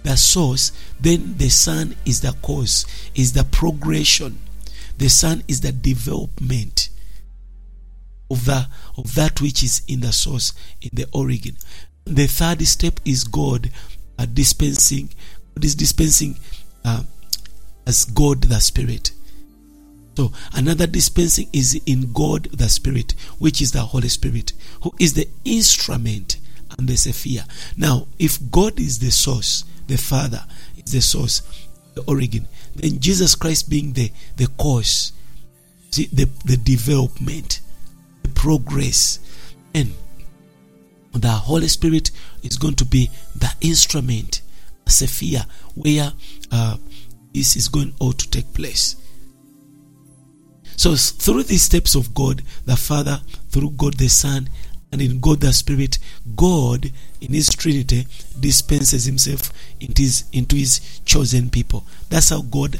the 0.03 0.17
source, 0.17 0.71
then 0.99 1.37
the 1.37 1.49
Son 1.49 1.95
is 2.05 2.21
the 2.21 2.35
cause, 2.41 2.85
is 3.15 3.33
the 3.33 3.43
progression. 3.43 4.39
The 4.97 5.09
Son 5.09 5.43
is 5.47 5.61
the 5.61 5.71
development 5.71 6.89
of 8.29 8.45
the 8.45 8.67
of 8.97 9.15
that 9.15 9.41
which 9.41 9.63
is 9.63 9.81
in 9.87 10.01
the 10.01 10.11
source, 10.11 10.53
in 10.81 10.89
the 10.93 11.07
origin. 11.11 11.57
The 12.05 12.27
third 12.27 12.61
step 12.67 12.99
is 13.05 13.23
God 13.23 13.69
uh, 14.17 14.25
dispensing. 14.25 15.09
God 15.55 15.65
is 15.65 15.75
dispensing 15.75 16.37
uh, 16.83 17.03
as 17.85 18.05
God 18.05 18.43
the 18.43 18.59
Spirit. 18.59 19.11
So 20.17 20.31
another 20.53 20.87
dispensing 20.87 21.47
is 21.53 21.79
in 21.85 22.11
God 22.11 22.43
the 22.51 22.69
Spirit, 22.69 23.13
which 23.39 23.61
is 23.61 23.71
the 23.71 23.81
Holy 23.81 24.09
Spirit, 24.09 24.53
who 24.83 24.93
is 24.99 25.13
the 25.13 25.27
instrument 25.45 26.37
and 26.77 26.87
the 26.87 26.97
sphere. 26.97 27.43
Now, 27.77 28.07
if 28.19 28.39
God 28.51 28.79
is 28.79 28.99
the 28.99 29.11
source, 29.11 29.63
the 29.87 29.97
Father 29.97 30.43
is 30.77 30.91
the 30.91 31.01
source, 31.01 31.41
the 31.93 32.03
origin, 32.03 32.47
then 32.75 32.99
Jesus 32.99 33.35
Christ 33.35 33.69
being 33.69 33.93
the, 33.93 34.11
the 34.37 34.47
cause, 34.57 35.13
see, 35.91 36.07
the, 36.07 36.25
the 36.45 36.57
development, 36.57 37.61
the 38.23 38.29
progress, 38.29 39.19
and 39.73 39.93
the 41.13 41.29
Holy 41.29 41.67
Spirit 41.67 42.11
is 42.43 42.57
going 42.57 42.75
to 42.75 42.85
be 42.85 43.09
the 43.35 43.51
instrument, 43.61 44.41
a 44.85 44.89
sphere, 44.89 45.45
where 45.75 46.13
uh, 46.51 46.77
this 47.33 47.55
is 47.55 47.67
going 47.67 47.93
all 47.99 48.13
to 48.13 48.29
take 48.29 48.53
place. 48.53 48.95
So, 50.77 50.95
through 50.95 51.43
these 51.43 51.61
steps 51.61 51.95
of 51.95 52.13
God 52.13 52.41
the 52.65 52.75
Father, 52.75 53.21
through 53.49 53.71
God 53.71 53.95
the 53.95 54.07
Son, 54.07 54.49
and 54.91 55.01
in 55.01 55.19
God 55.19 55.39
the 55.39 55.53
Spirit, 55.53 55.99
God 56.35 56.91
in 57.21 57.33
His 57.33 57.49
Trinity 57.49 58.07
dispenses 58.39 59.05
Himself 59.05 59.53
into 59.79 60.01
His, 60.01 60.25
into 60.33 60.55
his 60.55 61.01
chosen 61.05 61.49
people. 61.49 61.85
That's 62.09 62.29
how 62.29 62.41
God 62.41 62.79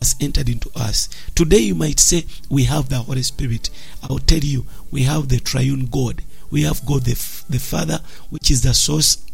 has 0.00 0.16
entered 0.20 0.48
into 0.48 0.70
us. 0.74 1.08
Today, 1.34 1.58
you 1.58 1.74
might 1.74 2.00
say, 2.00 2.24
We 2.50 2.64
have 2.64 2.88
the 2.88 2.98
Holy 2.98 3.22
Spirit. 3.22 3.70
I'll 4.02 4.18
tell 4.18 4.40
you, 4.40 4.66
we 4.90 5.04
have 5.04 5.28
the 5.28 5.38
triune 5.38 5.86
God. 5.86 6.22
We 6.52 6.64
have 6.64 6.84
God 6.84 7.04
the, 7.04 7.14
the 7.48 7.58
Father, 7.58 7.98
which 8.28 8.50
is 8.50 8.62
the 8.62 8.74
source. 8.74 9.24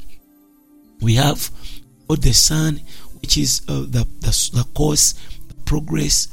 We 1.01 1.17
have 1.17 1.51
God 2.09 2.23
the 2.23 2.33
Son, 2.33 2.81
which 3.21 3.37
is 3.37 3.61
uh, 3.69 3.81
the, 3.81 4.07
the, 4.21 4.51
the 4.55 4.67
cause, 4.73 5.15
the 5.49 5.55
progress, 5.67 6.29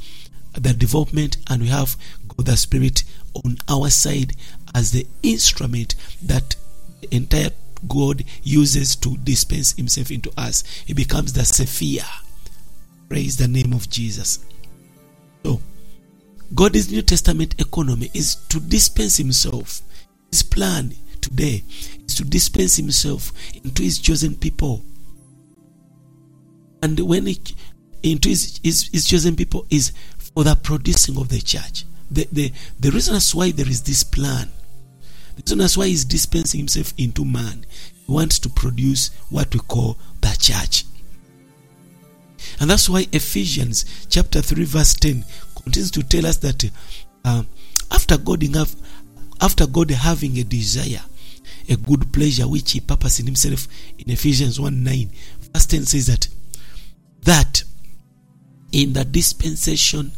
the 0.54 0.74
development, 0.74 1.38
and 1.50 1.63
we 1.63 1.70
have 1.70 1.98
God 2.27 2.46
the 2.46 2.56
Spirit 2.56 3.04
on 3.44 3.58
our 3.68 3.89
side 3.89 4.34
as 4.75 4.92
the 4.92 5.08
instrument 5.24 5.96
that 6.22 6.56
the 7.01 7.15
entire 7.15 7.50
God 7.88 8.24
uses 8.44 8.96
to 8.98 9.18
dispense 9.18 9.74
Himself 9.74 10.12
into 10.12 10.32
us. 10.38 10.63
He 10.86 10.94
becomes 10.94 11.34
the 11.34 11.46
sphere. 11.46 12.04
Praise 13.10 13.38
the 13.38 13.48
name 13.48 13.74
of 13.74 13.89
Jesus. 13.89 14.46
So, 15.44 15.62
God's 16.54 16.92
New 16.92 17.01
Testament 17.01 17.60
economy 17.60 18.12
is 18.13 18.36
to 18.50 18.60
dispense 18.60 19.18
Himself. 19.18 19.82
His 20.36 20.44
plan 20.44 20.94
today 21.22 21.63
is 22.06 22.15
to 22.15 22.25
dispense 22.25 22.75
Himself 22.75 23.32
into 23.63 23.84
His 23.84 24.00
chosen 24.00 24.36
people. 24.36 24.84
And 26.84 27.00
when 27.00 27.25
he, 27.27 27.39
into 28.04 28.27
his, 28.27 28.60
his, 28.62 28.89
his 28.92 29.06
chosen 29.06 29.38
people 29.38 29.65
is 29.70 29.94
for 30.18 30.44
the 30.44 30.56
producing 30.56 31.18
of 31.18 31.30
the 31.30 31.39
church. 31.39 31.86
The, 32.12 32.27
the, 32.34 32.51
the 32.77 32.92
reason 32.92 33.13
that's 33.13 33.34
why 33.34 33.51
there 33.51 33.65
is 33.65 33.84
this 33.84 34.04
plan, 34.04 34.50
the 35.38 35.44
reason 35.44 35.60
that's 35.60 35.77
why 35.77 35.88
he's 35.88 36.04
dispensing 36.04 36.60
himself 36.60 36.94
into 36.98 37.24
man, 37.24 37.65
he 38.06 38.12
wants 38.12 38.38
to 38.39 38.50
produce 38.50 39.08
what 39.30 39.54
we 39.54 39.62
call 39.62 39.98
the 40.20 40.36
church. 40.38 40.84
And 42.60 42.70
that's 42.70 42.89
why 42.89 43.08
Ephesians 43.13 43.86
chapter 44.10 44.42
3 44.42 44.65
verse 44.65 44.96
10 44.96 45.24
continues 45.56 45.92
to 45.92 46.04
tell 46.04 46.25
us 46.25 46.38
that 46.38 46.70
uh, 47.24 47.44
after 47.89 48.18
God 48.18 48.44
enough, 48.44 48.75
after 49.42 49.68
God 49.68 49.92
having 49.92 50.38
a 50.38 50.44
desire, 50.44 51.01
a 51.70 51.75
good 51.75 52.12
pleasure 52.13 52.48
which 52.48 52.72
he 52.72 52.80
purposed 52.80 53.20
in 53.20 53.25
himself 53.25 53.68
in 53.98 54.12
Ephesians 54.12 54.60
1 54.60 54.84
9, 54.84 55.10
verse 55.54 55.65
10 55.65 55.86
says 55.86 56.08
that 56.08 56.27
that 57.24 57.63
in 58.72 58.94
the 58.94 59.04
dispensation 59.06 60.12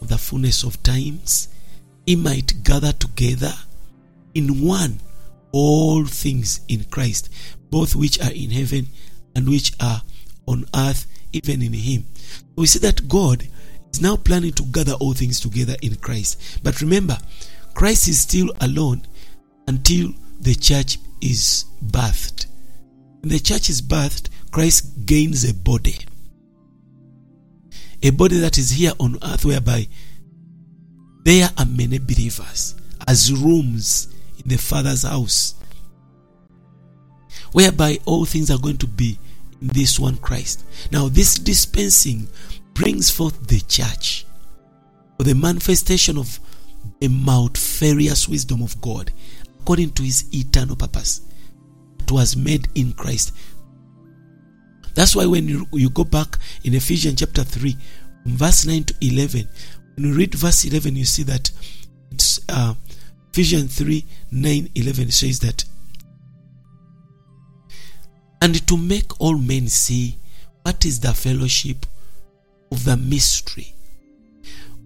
of 0.00 0.08
the 0.08 0.18
fullness 0.18 0.62
of 0.62 0.82
times 0.82 1.48
he 2.06 2.16
might 2.16 2.62
gather 2.62 2.92
together 2.92 3.52
in 4.34 4.64
one 4.64 5.00
all 5.52 6.04
things 6.04 6.60
in 6.68 6.84
Christ, 6.84 7.30
both 7.70 7.94
which 7.94 8.20
are 8.20 8.32
in 8.32 8.50
heaven 8.50 8.88
and 9.36 9.48
which 9.48 9.72
are 9.80 10.02
on 10.46 10.66
earth, 10.74 11.06
even 11.32 11.62
in 11.62 11.72
him. 11.72 12.06
We 12.56 12.66
see 12.66 12.80
that 12.80 13.08
God 13.08 13.46
is 13.92 14.00
now 14.00 14.16
planning 14.16 14.52
to 14.52 14.64
gather 14.64 14.94
all 14.94 15.12
things 15.12 15.40
together 15.40 15.76
in 15.80 15.96
Christ. 15.96 16.60
But 16.62 16.80
remember, 16.80 17.18
Christ 17.74 18.08
is 18.08 18.20
still 18.20 18.50
alone 18.60 19.02
until 19.66 20.12
the 20.40 20.54
church 20.54 20.98
is 21.20 21.64
birthed. 21.84 22.46
When 23.20 23.30
the 23.30 23.40
church 23.40 23.68
is 23.68 23.82
birthed, 23.82 24.28
Christ 24.50 25.06
gains 25.06 25.48
a 25.48 25.54
body. 25.54 25.98
A 28.02 28.10
body 28.10 28.38
that 28.38 28.58
is 28.58 28.70
here 28.70 28.92
on 29.00 29.18
earth, 29.22 29.44
whereby 29.44 29.88
there 31.24 31.48
are 31.56 31.64
many 31.64 31.98
believers 31.98 32.74
as 33.08 33.32
rooms 33.32 34.14
in 34.38 34.48
the 34.48 34.58
Father's 34.58 35.02
house, 35.02 35.54
whereby 37.52 37.98
all 38.04 38.24
things 38.24 38.50
are 38.50 38.58
going 38.58 38.78
to 38.78 38.86
be 38.86 39.18
in 39.60 39.68
this 39.68 39.98
one 39.98 40.16
Christ. 40.18 40.64
Now, 40.92 41.08
this 41.08 41.36
dispensing 41.36 42.28
brings 42.74 43.10
forth 43.10 43.46
the 43.48 43.60
church 43.60 44.26
for 45.16 45.24
the 45.24 45.34
manifestation 45.34 46.18
of 46.18 46.38
the 47.04 47.08
multifarious 47.08 48.26
wisdom 48.26 48.62
of 48.62 48.80
God 48.80 49.12
according 49.60 49.90
to 49.90 50.02
his 50.02 50.24
eternal 50.34 50.74
purpose. 50.74 51.20
It 52.00 52.10
was 52.10 52.34
made 52.34 52.68
in 52.74 52.94
Christ. 52.94 53.32
That's 54.94 55.14
why 55.14 55.26
when 55.26 55.46
you, 55.46 55.66
you 55.72 55.90
go 55.90 56.04
back 56.04 56.38
in 56.64 56.74
Ephesians 56.74 57.20
chapter 57.20 57.44
3, 57.44 57.76
verse 58.26 58.64
9 58.66 58.84
to 58.84 58.94
11, 59.02 59.48
when 59.96 60.08
you 60.08 60.14
read 60.14 60.34
verse 60.34 60.64
11, 60.64 60.96
you 60.96 61.04
see 61.04 61.24
that 61.24 61.50
it's 62.10 62.40
uh, 62.48 62.74
Ephesians 63.32 63.76
3 63.76 64.04
9 64.30 64.70
11 64.74 65.10
says 65.10 65.40
that, 65.40 65.64
and 68.40 68.66
to 68.66 68.76
make 68.78 69.20
all 69.20 69.36
men 69.36 69.68
see 69.68 70.18
what 70.62 70.84
is 70.86 71.00
the 71.00 71.12
fellowship 71.12 71.84
of 72.70 72.84
the 72.84 72.96
mystery, 72.96 73.73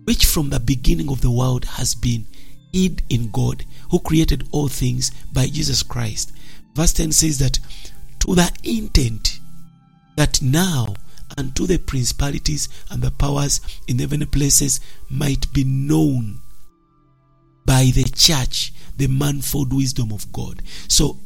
which 0.09 0.25
from 0.25 0.49
the 0.49 0.59
beginning 0.59 1.11
of 1.11 1.21
the 1.21 1.31
world 1.31 1.67
has 1.67 1.95
been 1.95 2.25
hid 2.73 3.03
in 3.11 3.31
God, 3.31 3.67
who 3.91 4.01
created 4.01 4.49
all 4.53 4.67
things 4.67 5.11
by 5.35 5.45
Jesus 5.49 5.83
Christ. 5.83 6.33
Verse 6.75 6.95
10 6.95 7.13
says 7.13 7.39
that, 7.41 7.59
to 8.21 8.35
the 8.35 8.51
intent 8.65 9.39
that 10.17 10.41
now 10.41 10.95
unto 11.37 11.67
the 11.67 11.77
principalities 11.77 12.71
and 12.91 13.03
the 13.03 13.11
powers 13.11 13.61
in 13.87 13.99
heavenly 13.99 14.25
places 14.25 14.81
might 15.11 15.53
be 15.53 15.65
known 15.65 16.41
by 17.67 17.91
the 17.95 18.05
church 18.05 18.73
the 18.97 19.09
manifold 19.09 19.75
wisdom 19.75 20.11
of 20.11 20.33
God. 20.33 20.63
So 20.89 21.19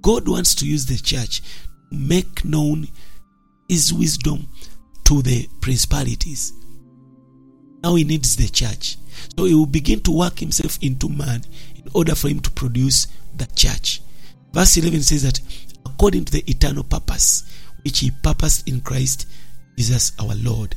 God 0.00 0.26
wants 0.26 0.54
to 0.54 0.66
use 0.66 0.86
the 0.86 0.96
church 0.96 1.42
to 1.90 1.94
make 1.94 2.42
known 2.42 2.88
his 3.68 3.92
wisdom 3.92 4.48
to 5.04 5.20
the 5.20 5.46
principalities. 5.60 6.54
Now 7.82 7.94
he 7.94 8.04
needs 8.04 8.36
the 8.36 8.48
church. 8.48 8.98
So 9.36 9.44
he 9.44 9.54
will 9.54 9.66
begin 9.66 10.00
to 10.00 10.10
work 10.10 10.38
himself 10.38 10.78
into 10.82 11.08
man 11.08 11.42
in 11.76 11.90
order 11.94 12.14
for 12.14 12.28
him 12.28 12.40
to 12.40 12.50
produce 12.50 13.06
the 13.36 13.46
church. 13.54 14.02
Verse 14.52 14.76
11 14.76 15.02
says 15.02 15.22
that 15.22 15.40
according 15.86 16.24
to 16.26 16.32
the 16.32 16.44
eternal 16.50 16.84
purpose 16.84 17.44
which 17.84 18.00
he 18.00 18.10
purposed 18.10 18.68
in 18.68 18.80
Christ 18.80 19.26
Jesus 19.76 20.12
our 20.18 20.34
Lord. 20.34 20.76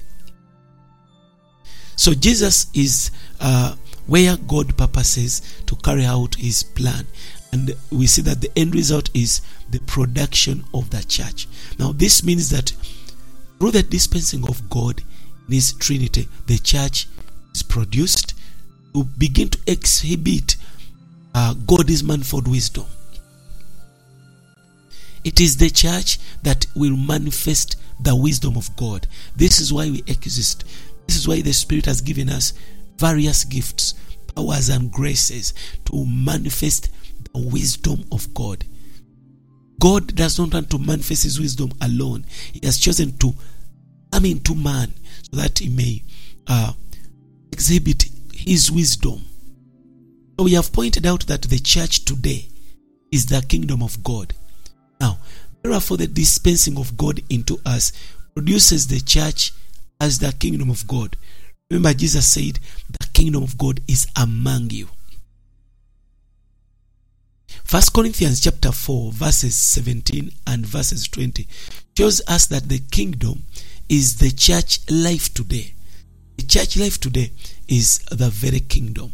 So 1.95 2.13
Jesus 2.13 2.67
is 2.73 3.11
uh, 3.39 3.75
where 4.07 4.37
God 4.37 4.77
purposes 4.77 5.41
to 5.65 5.75
carry 5.77 6.05
out 6.05 6.35
his 6.35 6.63
plan. 6.63 7.05
And 7.51 7.75
we 7.91 8.07
see 8.07 8.21
that 8.23 8.41
the 8.41 8.51
end 8.57 8.73
result 8.73 9.09
is 9.13 9.41
the 9.69 9.79
production 9.81 10.63
of 10.73 10.89
the 10.89 11.03
church. 11.03 11.47
Now, 11.77 11.91
this 11.91 12.23
means 12.23 12.49
that 12.49 12.73
through 13.59 13.71
the 13.71 13.83
dispensing 13.83 14.47
of 14.47 14.69
God 14.69 15.03
in 15.53 15.57
his 15.57 15.73
Trinity, 15.73 16.27
the 16.47 16.57
church 16.57 17.07
is 17.53 17.61
produced 17.61 18.33
to 18.93 19.03
begin 19.03 19.49
to 19.49 19.59
exhibit 19.67 20.55
uh, 21.35 21.53
God's 21.53 22.03
manifold 22.03 22.47
wisdom. 22.47 22.85
It 25.23 25.39
is 25.39 25.57
the 25.57 25.69
church 25.69 26.17
that 26.41 26.65
will 26.75 26.97
manifest 26.97 27.77
the 27.99 28.15
wisdom 28.15 28.57
of 28.57 28.75
God. 28.75 29.07
This 29.35 29.61
is 29.61 29.71
why 29.71 29.91
we 29.91 30.03
exist. 30.07 30.65
This 31.07 31.17
is 31.17 31.27
why 31.27 31.41
the 31.41 31.53
Spirit 31.53 31.85
has 31.85 32.01
given 32.01 32.29
us 32.29 32.53
various 32.97 33.43
gifts, 33.43 33.93
powers, 34.35 34.69
and 34.69 34.91
graces 34.91 35.53
to 35.85 36.05
manifest 36.05 36.89
the 37.31 37.47
wisdom 37.47 38.03
of 38.11 38.33
God. 38.33 38.65
God 39.79 40.15
does 40.15 40.39
not 40.39 40.53
want 40.53 40.71
to 40.71 40.79
manifest 40.79 41.23
His 41.23 41.39
wisdom 41.39 41.71
alone. 41.79 42.25
He 42.51 42.59
has 42.65 42.79
chosen 42.79 43.15
to 43.19 43.33
come 44.11 44.25
into 44.25 44.55
man 44.55 44.93
that 45.33 45.59
He 45.59 45.69
may 45.69 46.03
uh, 46.47 46.73
exhibit 47.51 48.05
His 48.33 48.71
wisdom. 48.71 49.25
So 50.37 50.45
we 50.45 50.53
have 50.53 50.73
pointed 50.73 51.05
out 51.05 51.27
that 51.27 51.43
the 51.43 51.59
church 51.59 52.05
today 52.05 52.47
is 53.11 53.27
the 53.27 53.41
kingdom 53.47 53.83
of 53.83 54.03
God. 54.03 54.33
Now, 54.99 55.19
therefore, 55.61 55.97
the 55.97 56.07
dispensing 56.07 56.77
of 56.77 56.97
God 56.97 57.21
into 57.29 57.59
us 57.65 57.91
produces 58.33 58.87
the 58.87 58.99
church 58.99 59.51
as 59.99 60.19
the 60.19 60.31
kingdom 60.31 60.69
of 60.69 60.87
God. 60.87 61.15
Remember, 61.69 61.93
Jesus 61.93 62.27
said, 62.27 62.59
The 62.99 63.07
kingdom 63.13 63.43
of 63.43 63.57
God 63.57 63.81
is 63.87 64.07
among 64.15 64.71
you. 64.71 64.87
First 67.63 67.93
Corinthians 67.93 68.41
chapter 68.41 68.71
4, 68.71 69.11
verses 69.11 69.55
17 69.55 70.31
and 70.47 70.65
verses 70.65 71.07
20 71.07 71.47
shows 71.97 72.21
us 72.27 72.47
that 72.47 72.69
the 72.69 72.79
kingdom 72.91 73.43
is 73.89 74.17
the 74.17 74.31
church 74.31 74.79
life 74.89 75.33
today. 75.33 75.73
The 76.37 76.43
church 76.43 76.77
life 76.77 76.99
today 76.99 77.31
is 77.67 77.99
the 78.11 78.29
very 78.29 78.59
kingdom. 78.59 79.13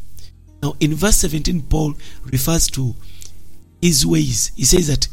Now, 0.61 0.75
in 0.79 0.93
verse 0.95 1.17
17, 1.17 1.63
Paul 1.63 1.95
refers 2.25 2.67
to 2.71 2.95
his 3.81 4.05
ways. 4.05 4.51
He 4.55 4.65
says 4.65 4.87
that 4.87 5.07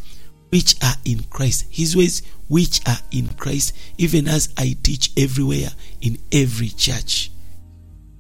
which 0.50 0.74
are 0.82 0.94
in 1.04 1.22
Christ, 1.24 1.66
his 1.70 1.96
ways 1.96 2.22
which 2.48 2.80
are 2.86 2.98
in 3.10 3.28
Christ, 3.28 3.74
even 3.98 4.28
as 4.28 4.52
I 4.56 4.76
teach 4.82 5.10
everywhere 5.16 5.70
in 6.00 6.18
every 6.32 6.68
church. 6.68 7.30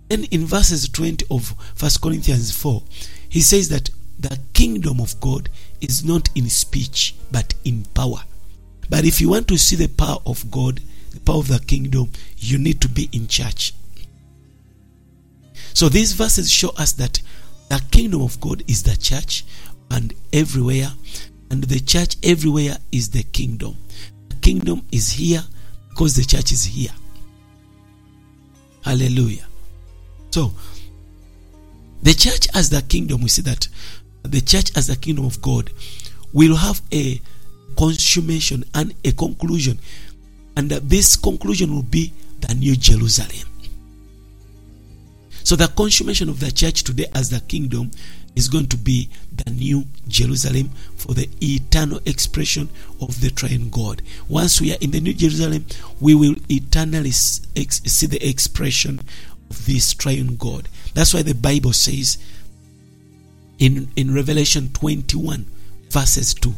Then 0.08 0.24
in 0.24 0.46
verses 0.46 0.88
20 0.88 1.26
of 1.30 1.54
First 1.74 2.00
Corinthians 2.00 2.52
4, 2.52 2.82
he 3.28 3.40
says 3.40 3.68
that 3.70 3.90
the 4.18 4.38
kingdom 4.54 5.00
of 5.00 5.20
God 5.20 5.48
is 5.80 6.04
not 6.04 6.28
in 6.34 6.48
speech 6.48 7.14
but 7.30 7.54
in 7.64 7.84
power. 7.94 8.22
But 8.88 9.04
if 9.04 9.20
you 9.20 9.28
want 9.28 9.48
to 9.48 9.58
see 9.58 9.76
the 9.76 9.88
power 9.88 10.18
of 10.26 10.50
God, 10.50 10.80
the 11.16 11.20
power 11.22 11.38
of 11.38 11.48
the 11.48 11.58
kingdom, 11.58 12.10
you 12.36 12.58
need 12.58 12.80
to 12.82 12.88
be 12.88 13.08
in 13.12 13.26
church. 13.26 13.72
So 15.72 15.88
these 15.88 16.12
verses 16.12 16.50
show 16.50 16.70
us 16.76 16.92
that 16.92 17.20
the 17.68 17.82
kingdom 17.90 18.22
of 18.22 18.38
God 18.40 18.62
is 18.68 18.82
the 18.82 18.96
church 18.96 19.44
and 19.90 20.12
everywhere, 20.32 20.88
and 21.50 21.64
the 21.64 21.80
church 21.80 22.16
everywhere 22.22 22.76
is 22.92 23.10
the 23.10 23.22
kingdom. 23.22 23.76
The 24.28 24.36
kingdom 24.36 24.82
is 24.92 25.10
here 25.12 25.42
because 25.88 26.14
the 26.16 26.24
church 26.24 26.52
is 26.52 26.64
here. 26.64 26.92
Hallelujah. 28.84 29.46
So, 30.30 30.52
the 32.02 32.12
church 32.12 32.46
as 32.54 32.70
the 32.70 32.82
kingdom, 32.82 33.22
we 33.22 33.28
see 33.28 33.42
that 33.42 33.68
the 34.22 34.40
church 34.40 34.76
as 34.76 34.86
the 34.86 34.96
kingdom 34.96 35.24
of 35.24 35.40
God 35.40 35.70
will 36.32 36.56
have 36.56 36.82
a 36.92 37.20
consummation 37.78 38.64
and 38.74 38.94
a 39.04 39.12
conclusion. 39.12 39.78
And 40.56 40.70
this 40.70 41.16
conclusion 41.16 41.74
will 41.74 41.82
be 41.82 42.12
the 42.40 42.54
New 42.54 42.76
Jerusalem. 42.76 43.48
So, 45.44 45.54
the 45.54 45.68
consummation 45.68 46.28
of 46.28 46.40
the 46.40 46.50
church 46.50 46.82
today 46.82 47.06
as 47.14 47.30
the 47.30 47.40
kingdom 47.40 47.90
is 48.34 48.48
going 48.48 48.66
to 48.68 48.76
be 48.76 49.08
the 49.32 49.50
New 49.50 49.84
Jerusalem 50.08 50.70
for 50.96 51.14
the 51.14 51.28
eternal 51.40 52.00
expression 52.04 52.68
of 53.00 53.20
the 53.20 53.30
triune 53.30 53.70
God. 53.70 54.02
Once 54.28 54.60
we 54.60 54.72
are 54.72 54.78
in 54.80 54.90
the 54.90 55.00
New 55.00 55.14
Jerusalem, 55.14 55.64
we 56.00 56.14
will 56.14 56.34
eternally 56.50 57.12
see 57.12 58.06
the 58.06 58.28
expression 58.28 59.00
of 59.50 59.66
this 59.66 59.94
triune 59.94 60.36
God. 60.36 60.68
That's 60.94 61.14
why 61.14 61.22
the 61.22 61.34
Bible 61.34 61.72
says 61.72 62.18
in, 63.58 63.88
in 63.96 64.14
Revelation 64.14 64.70
21, 64.72 65.46
verses 65.90 66.34
2. 66.34 66.54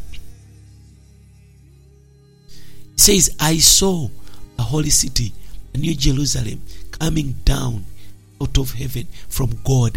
Says, 3.09 3.35
I 3.41 3.57
saw 3.57 4.07
a 4.59 4.63
holy 4.63 4.91
city, 4.91 5.33
a 5.73 5.79
New 5.79 5.95
Jerusalem, 5.95 6.61
coming 6.91 7.33
down 7.43 7.87
out 8.39 8.59
of 8.59 8.73
heaven 8.73 9.07
from 9.31 9.59
God, 9.65 9.97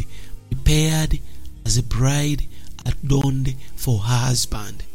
prepared 0.50 1.20
as 1.66 1.76
a 1.78 1.84
bride 1.84 2.44
adorned 2.86 3.54
for 3.76 4.00
her 4.00 4.28
husband. 4.28 4.86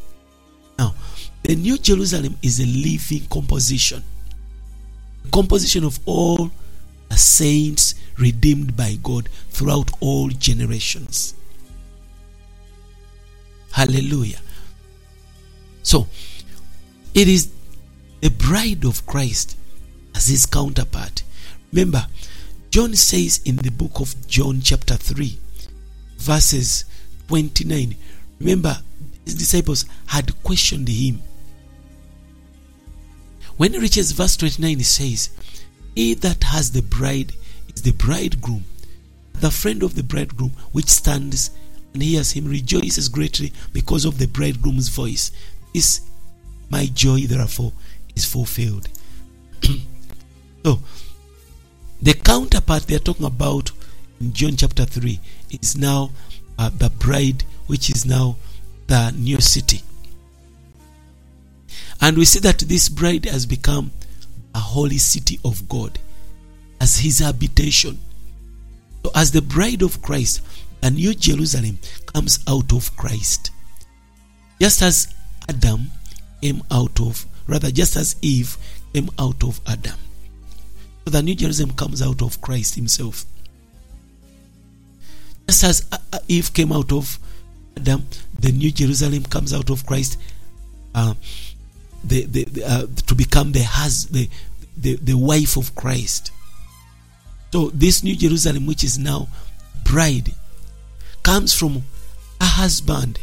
Now, 0.79 0.95
the 1.43 1.57
New 1.57 1.77
Jerusalem 1.77 2.39
is 2.41 2.59
a 2.59 2.65
living 2.65 3.29
composition, 3.29 4.03
a 5.27 5.29
composition 5.29 5.85
of 5.85 6.01
all 6.07 6.51
the 7.11 7.17
saints 7.17 7.97
redeemed 8.19 8.75
by 8.79 8.95
God 9.03 9.29
throughout 9.51 9.91
all 10.01 10.31
generations. 10.31 11.35
Hallelujah. 13.73 14.41
So, 15.83 16.07
it 17.13 17.29
is 17.29 17.53
the 18.27 18.33
bride 18.33 18.85
of 18.85 19.07
Christ 19.07 19.57
as 20.17 20.27
his 20.27 20.47
counterpart. 20.47 21.23
Remember, 21.73 22.09
John 22.71 22.97
says 22.97 23.41
in 23.45 23.55
the 23.55 23.71
book 23.71 24.01
of 24.01 24.27
John, 24.27 24.61
chapter 24.61 24.97
3, 24.97 25.39
verses 26.19 26.87
29, 27.29 27.95
remember, 28.41 28.79
his 29.25 29.37
disciples 29.37 29.85
had 30.09 30.43
questioned 30.43 30.89
him. 30.89 31.23
When 33.59 33.75
he 33.75 33.79
reaches 33.79 34.11
verse 34.11 34.37
29, 34.37 34.79
he 34.79 34.83
says, 34.83 35.31
He 35.95 36.15
that 36.15 36.43
has 36.43 36.73
the 36.73 36.83
bride 36.83 37.33
is 37.69 37.83
the 37.83 37.93
bridegroom. 37.93 38.65
The 39.35 39.53
friend 39.53 39.85
of 39.85 39.95
the 39.95 40.03
bridegroom 40.03 40.51
which 40.73 40.89
stands 40.89 41.53
and 41.95 42.03
hears 42.03 42.33
him 42.33 42.47
rejoices 42.47 43.09
greatly 43.09 43.53
because 43.73 44.05
of 44.05 44.19
the 44.19 44.27
bridegroom's 44.27 44.89
voice. 44.89 45.31
This 45.73 46.01
my 46.69 46.87
joy, 46.87 47.21
therefore, 47.21 47.73
is 48.17 48.25
fulfilled. 48.25 48.89
so, 50.65 50.81
the 52.03 52.15
counterpart 52.15 52.87
they 52.87 52.97
are 52.97 53.01
talking 53.01 53.27
about 53.27 53.71
in 54.21 54.33
John 54.33 54.57
chapter 54.57 54.85
3 54.85 55.21
is 55.51 55.77
now 55.77 56.11
uh, 56.59 56.71
the 56.71 56.91
bride, 56.91 57.45
which 57.67 57.91
is 57.91 58.05
now 58.05 58.37
the 58.87 59.13
new 59.13 59.41
city. 59.41 59.83
And 62.01 62.17
we 62.17 62.25
see 62.25 62.41
that 62.41 62.59
this 62.61 62.89
bride 62.89 63.25
has 63.27 63.47
become 63.47 63.91
a 64.55 64.59
holy 64.59 64.99
city 64.99 65.39
of 65.45 65.69
God 65.69 65.99
as 66.81 66.99
his 66.99 67.21
habitation. 67.21 67.99
So, 69.05 69.11
as 69.15 69.33
the 69.33 69.43
bride 69.43 69.83
of 69.83 70.03
Christ, 70.03 70.43
a 70.83 70.91
new 70.91 71.15
Jerusalem 71.15 71.79
comes 72.13 72.39
out 72.49 72.73
of 72.73 72.95
Christ. 72.97 73.51
Just 74.61 74.83
as 74.83 75.15
Adam 75.49 75.91
came 76.43 76.63
out 76.71 77.01
of, 77.01 77.27
rather, 77.47 77.71
just 77.71 77.97
as 77.97 78.17
Eve 78.23 78.57
came 78.93 79.11
out 79.19 79.43
of 79.45 79.61
Adam. 79.67 79.99
So 81.05 81.11
the 81.11 81.23
new 81.23 81.35
Jerusalem 81.35 81.73
comes 81.73 82.03
out 82.03 82.23
of 82.23 82.41
Christ 82.41 82.75
Himself. 82.75 83.25
Just 85.49 85.65
as 85.65 85.87
Eve 86.29 86.53
came 86.53 86.73
out 86.73 86.93
of 86.93 87.19
Adam, 87.77 88.07
the 88.39 88.53
new 88.53 88.73
Jerusalem 88.73 89.23
comes 89.25 89.53
out 89.53 89.71
of 89.71 89.87
Christ 89.87 90.19
uh, 90.95 91.15
the, 92.03 92.25
the, 92.25 92.45
the 92.45 92.65
uh, 92.65 92.87
to 93.07 93.15
become 93.15 93.53
the, 93.53 93.63
hus- 93.63 94.07
the, 94.07 94.29
the, 94.77 94.97
the 94.97 95.15
wife 95.15 95.57
of 95.57 95.75
Christ. 95.75 96.33
So 97.53 97.71
this 97.71 98.03
new 98.03 98.17
Jerusalem, 98.17 98.67
which 98.67 98.83
is 98.83 98.99
now 98.99 99.29
bride, 99.85 100.33
comes 101.23 101.53
from 101.53 101.83
a 102.41 102.45
husband. 102.45 103.19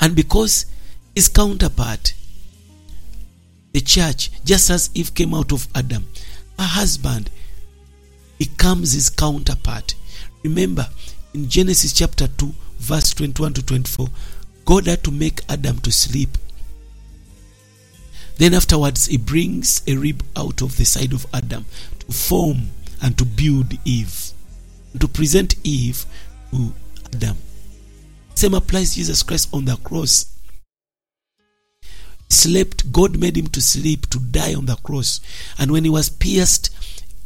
And 0.00 0.14
because 0.14 0.66
his 1.14 1.28
counterpart, 1.28 2.14
the 3.72 3.80
church, 3.80 4.30
just 4.44 4.70
as 4.70 4.90
Eve 4.94 5.14
came 5.14 5.34
out 5.34 5.52
of 5.52 5.68
Adam, 5.74 6.06
a 6.58 6.62
husband 6.62 7.30
becomes 8.38 8.92
his 8.92 9.10
counterpart. 9.10 9.94
Remember, 10.42 10.88
in 11.34 11.48
Genesis 11.48 11.92
chapter 11.92 12.26
2, 12.26 12.52
verse 12.78 13.14
21 13.14 13.54
to 13.54 13.64
24, 13.64 14.08
God 14.64 14.86
had 14.86 15.04
to 15.04 15.10
make 15.10 15.42
Adam 15.48 15.78
to 15.80 15.92
sleep. 15.92 16.36
Then 18.38 18.54
afterwards, 18.54 19.06
he 19.06 19.18
brings 19.18 19.82
a 19.86 19.96
rib 19.96 20.22
out 20.36 20.62
of 20.62 20.76
the 20.76 20.84
side 20.84 21.12
of 21.12 21.26
Adam 21.32 21.66
to 22.00 22.06
form 22.12 22.70
and 23.02 23.16
to 23.18 23.24
build 23.24 23.74
Eve, 23.84 24.32
to 24.98 25.06
present 25.06 25.56
Eve 25.62 26.06
to 26.50 26.72
Adam. 27.14 27.36
Same 28.34 28.54
applies 28.54 28.94
Jesus 28.94 29.22
Christ 29.22 29.50
on 29.52 29.66
the 29.66 29.76
cross. 29.76 30.26
Slept, 32.30 32.92
God 32.92 33.18
made 33.18 33.36
him 33.36 33.48
to 33.48 33.60
sleep, 33.60 34.08
to 34.10 34.18
die 34.18 34.54
on 34.54 34.66
the 34.66 34.76
cross. 34.76 35.20
And 35.58 35.70
when 35.72 35.84
he 35.84 35.90
was 35.90 36.08
pierced 36.08 36.70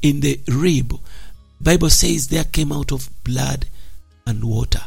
in 0.03 0.21
the 0.21 0.41
rib, 0.49 0.99
Bible 1.61 1.91
says 1.91 2.29
there 2.29 2.45
came 2.45 2.73
out 2.73 2.91
of 2.91 3.11
blood 3.23 3.67
and 4.27 4.43
water. 4.45 4.81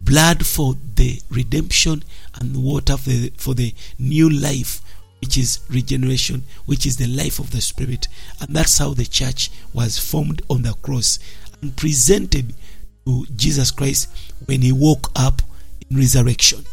Blood 0.00 0.46
for 0.46 0.76
the 0.94 1.20
redemption 1.30 2.04
and 2.34 2.64
water 2.64 2.96
for 2.96 3.10
the, 3.10 3.32
for 3.36 3.54
the 3.54 3.74
new 3.98 4.30
life, 4.30 4.80
which 5.20 5.36
is 5.36 5.60
regeneration, 5.68 6.44
which 6.64 6.86
is 6.86 6.96
the 6.96 7.06
life 7.06 7.38
of 7.38 7.50
the 7.50 7.60
Spirit. 7.60 8.08
And 8.40 8.54
that's 8.54 8.78
how 8.78 8.94
the 8.94 9.04
church 9.04 9.50
was 9.74 9.98
formed 9.98 10.42
on 10.48 10.62
the 10.62 10.72
cross 10.74 11.18
and 11.60 11.76
presented 11.76 12.54
to 13.04 13.26
Jesus 13.36 13.70
Christ 13.70 14.08
when 14.46 14.62
he 14.62 14.72
woke 14.72 15.10
up 15.16 15.42
in 15.90 15.96
resurrection. 15.96 16.64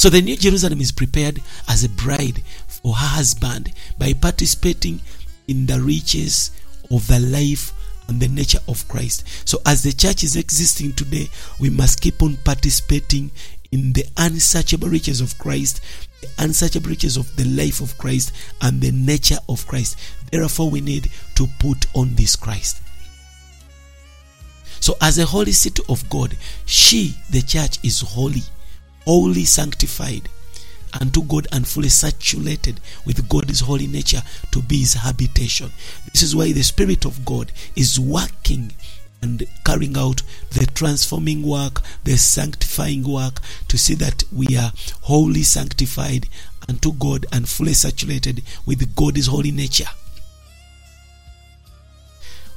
So 0.00 0.08
the 0.08 0.22
New 0.22 0.34
Jerusalem 0.34 0.80
is 0.80 0.92
prepared 0.92 1.42
as 1.68 1.84
a 1.84 1.90
bride 1.90 2.42
for 2.66 2.94
her 2.94 3.06
husband 3.06 3.70
by 3.98 4.14
participating 4.14 4.98
in 5.46 5.66
the 5.66 5.78
riches 5.78 6.52
of 6.90 7.06
the 7.06 7.20
life 7.20 7.74
and 8.08 8.18
the 8.18 8.28
nature 8.28 8.60
of 8.66 8.88
Christ. 8.88 9.28
So 9.46 9.58
as 9.66 9.82
the 9.82 9.92
church 9.92 10.24
is 10.24 10.36
existing 10.36 10.94
today, 10.94 11.28
we 11.58 11.68
must 11.68 12.00
keep 12.00 12.22
on 12.22 12.38
participating 12.46 13.30
in 13.72 13.92
the 13.92 14.06
unsearchable 14.16 14.88
riches 14.88 15.20
of 15.20 15.36
Christ, 15.36 15.82
the 16.22 16.30
unsearchable 16.38 16.88
riches 16.88 17.18
of 17.18 17.36
the 17.36 17.44
life 17.44 17.82
of 17.82 17.98
Christ 17.98 18.32
and 18.62 18.80
the 18.80 18.92
nature 18.92 19.38
of 19.50 19.66
Christ. 19.66 19.98
Therefore, 20.32 20.70
we 20.70 20.80
need 20.80 21.10
to 21.34 21.46
put 21.58 21.84
on 21.92 22.14
this 22.14 22.36
Christ. 22.36 22.80
So, 24.80 24.96
as 25.02 25.18
a 25.18 25.26
holy 25.26 25.52
city 25.52 25.82
of 25.90 26.08
God, 26.08 26.38
she, 26.64 27.16
the 27.28 27.42
church, 27.42 27.78
is 27.84 28.00
holy, 28.00 28.40
wholly 29.04 29.44
sanctified 29.44 30.28
unto 31.00 31.22
God 31.22 31.46
and 31.52 31.66
fully 31.66 31.88
saturated 31.88 32.80
with 33.04 33.28
God's 33.28 33.60
holy 33.60 33.86
nature 33.86 34.22
to 34.50 34.62
be 34.62 34.78
his 34.78 34.94
habitation. 34.94 35.70
This 36.12 36.22
is 36.22 36.34
why 36.34 36.52
the 36.52 36.62
Spirit 36.62 37.04
of 37.04 37.24
God 37.24 37.52
is 37.76 38.00
working 38.00 38.72
and 39.22 39.46
carrying 39.64 39.96
out 39.96 40.22
the 40.52 40.66
transforming 40.66 41.42
work, 41.42 41.82
the 42.04 42.16
sanctifying 42.16 43.02
work 43.06 43.40
to 43.68 43.76
see 43.76 43.94
that 43.94 44.24
we 44.32 44.56
are 44.56 44.72
wholly 45.02 45.42
sanctified 45.42 46.28
unto 46.68 46.92
God 46.92 47.26
and 47.32 47.48
fully 47.48 47.74
saturated 47.74 48.42
with 48.66 48.94
God's 48.96 49.26
holy 49.26 49.50
nature. 49.50 49.88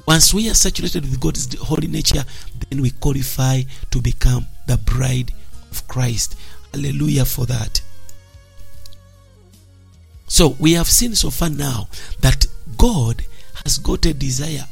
Once 0.07 0.33
we 0.33 0.49
are 0.49 0.53
saturated 0.53 1.03
with 1.03 1.19
God's 1.19 1.57
holy 1.57 1.87
nature, 1.87 2.23
then 2.69 2.81
we 2.81 2.91
qualify 2.91 3.61
to 3.91 4.01
become 4.01 4.45
the 4.67 4.77
bride 4.77 5.33
of 5.73 5.87
Christ. 5.87 6.35
Hallelujah 6.71 7.25
for 7.25 7.45
that. 7.47 7.81
So 10.27 10.55
we 10.59 10.73
have 10.73 10.87
seen 10.87 11.15
so 11.15 11.29
far 11.29 11.49
now 11.49 11.87
that 12.21 12.45
God 12.77 13.23
has 13.63 13.77
got 13.79 14.05
a 14.05 14.13
desire, 14.13 14.65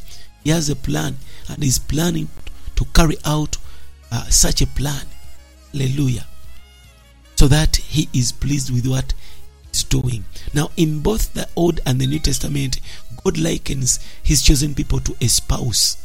He 0.44 0.52
has 0.52 0.70
a 0.70 0.76
plan, 0.76 1.18
and 1.50 1.64
is 1.64 1.80
planning 1.80 2.30
to 2.76 2.86
carry 2.94 3.18
out 3.26 3.58
uh, 4.12 4.26
such 4.26 4.62
a 4.62 4.68
plan. 4.68 5.06
Hallelujah. 5.72 6.26
So 7.36 7.48
that 7.48 7.78
He 7.78 8.08
is 8.14 8.32
pleased 8.32 8.72
with 8.72 8.88
what 8.88 9.14
He's 9.72 9.84
doing. 9.84 10.26
Now, 10.54 10.70
in 10.78 11.00
both 11.00 11.34
the 11.34 11.48
Old 11.56 11.80
and 11.86 12.00
the 12.00 12.08
New 12.08 12.20
Testament, 12.20 12.80
God 13.24 13.38
likens 13.38 14.00
His 14.22 14.42
chosen 14.42 14.76
people 14.76 15.00
to 15.00 15.16
a 15.22 15.28
spouse. 15.28 15.98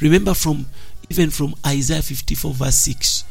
Remember 0.00 0.34
from 0.34 0.66
even 1.12 1.28
from 1.28 1.54
Isaiah 1.66 2.00
54, 2.00 2.54
verse 2.54 2.74
6 2.76 3.24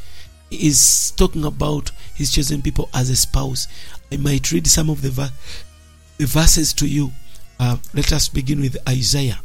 is 0.52 1.14
talking 1.18 1.46
about 1.46 1.90
his 2.14 2.32
chosen 2.32 2.62
people 2.62 2.88
as 2.94 3.10
a 3.10 3.16
spouse. 3.16 3.68
I 4.12 4.18
might 4.18 4.52
read 4.52 4.68
some 4.68 4.92
of 4.92 5.02
the, 5.02 5.10
ver- 5.10 5.32
the 6.20 6.28
verses 6.28 6.74
to 6.74 6.88
you. 6.88 7.12
Uh, 7.60 7.78
let 7.96 8.14
us 8.14 8.30
begin 8.30 8.62
with 8.62 8.78
Isaiah. 8.88 9.40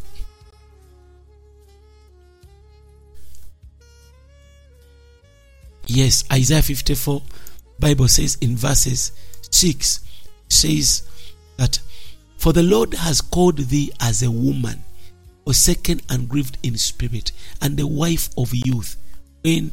Yes, 5.86 6.22
Isaiah 6.30 6.60
54, 6.60 7.22
Bible 7.78 8.08
says 8.08 8.36
in 8.42 8.54
verses 8.54 9.12
6, 9.50 10.00
says 10.50 11.08
that, 11.56 11.78
For 12.36 12.52
the 12.52 12.62
Lord 12.62 12.92
has 12.92 13.22
called 13.22 13.56
thee 13.56 13.92
as 13.98 14.22
a 14.22 14.30
woman, 14.30 14.84
forsaken 15.46 16.00
and 16.10 16.28
grieved 16.28 16.58
in 16.64 16.76
spirit, 16.76 17.30
and 17.62 17.76
the 17.76 17.86
wife 17.86 18.28
of 18.36 18.52
youth, 18.52 18.96
when 19.42 19.70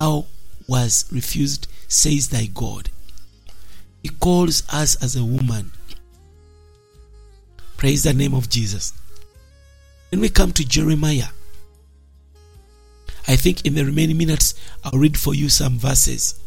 thou 0.00 0.24
was 0.66 1.04
refused, 1.12 1.68
says 1.86 2.30
thy 2.30 2.46
God. 2.46 2.88
He 4.02 4.08
calls 4.08 4.64
us 4.72 5.00
as 5.02 5.14
a 5.14 5.22
woman. 5.22 5.70
Praise 7.76 8.04
the 8.04 8.14
name 8.14 8.32
of 8.32 8.48
Jesus. 8.48 8.94
When 10.10 10.22
we 10.22 10.30
come 10.30 10.52
to 10.52 10.64
Jeremiah, 10.64 11.28
I 13.28 13.36
think 13.36 13.66
in 13.66 13.74
the 13.74 13.84
remaining 13.84 14.16
minutes 14.16 14.54
I'll 14.82 14.98
read 14.98 15.18
for 15.18 15.34
you 15.34 15.50
some 15.50 15.78
verses 15.78 16.40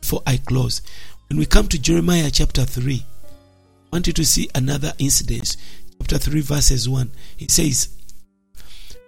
before 0.00 0.22
I 0.26 0.36
close. 0.36 0.82
When 1.28 1.38
we 1.38 1.46
come 1.46 1.68
to 1.68 1.78
Jeremiah 1.78 2.30
chapter 2.30 2.64
3, 2.64 3.02
I 3.02 3.96
want 3.96 4.06
you 4.06 4.12
to 4.12 4.24
see 4.26 4.50
another 4.54 4.92
incident. 4.98 5.56
Chapter 6.00 6.18
3, 6.18 6.40
verses 6.40 6.88
1. 6.88 7.10
He 7.36 7.48
says, 7.48 7.88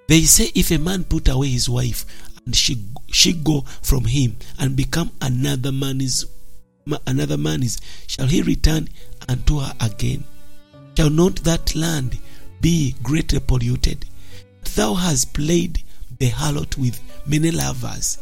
They 0.08 0.22
say, 0.22 0.50
If 0.54 0.70
a 0.70 0.78
man 0.78 1.04
put 1.04 1.28
away 1.28 1.48
his 1.48 1.68
wife 1.68 2.04
and 2.44 2.56
she 2.56 2.84
she 3.12 3.32
go 3.32 3.62
from 3.82 4.04
him 4.04 4.36
and 4.58 4.76
become 4.76 5.10
another 5.20 5.72
man's 5.72 6.26
another 7.06 7.36
man's 7.36 7.80
shall 8.06 8.26
he 8.26 8.42
return 8.42 8.88
unto 9.28 9.58
her 9.58 9.72
again? 9.80 10.24
Shall 10.96 11.10
not 11.10 11.36
that 11.44 11.74
land 11.74 12.18
be 12.60 12.94
greatly 13.02 13.40
polluted? 13.40 14.06
Thou 14.74 14.94
hast 14.94 15.32
played 15.34 15.82
the 16.18 16.30
harlot 16.30 16.76
with 16.76 17.00
many 17.26 17.50
lovers 17.50 18.18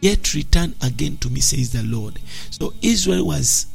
yet 0.00 0.34
return 0.34 0.74
again 0.82 1.16
to 1.16 1.30
me 1.30 1.40
says 1.40 1.72
the 1.72 1.82
lord. 1.82 2.20
So 2.50 2.74
israel 2.82 3.26
was 3.26 3.66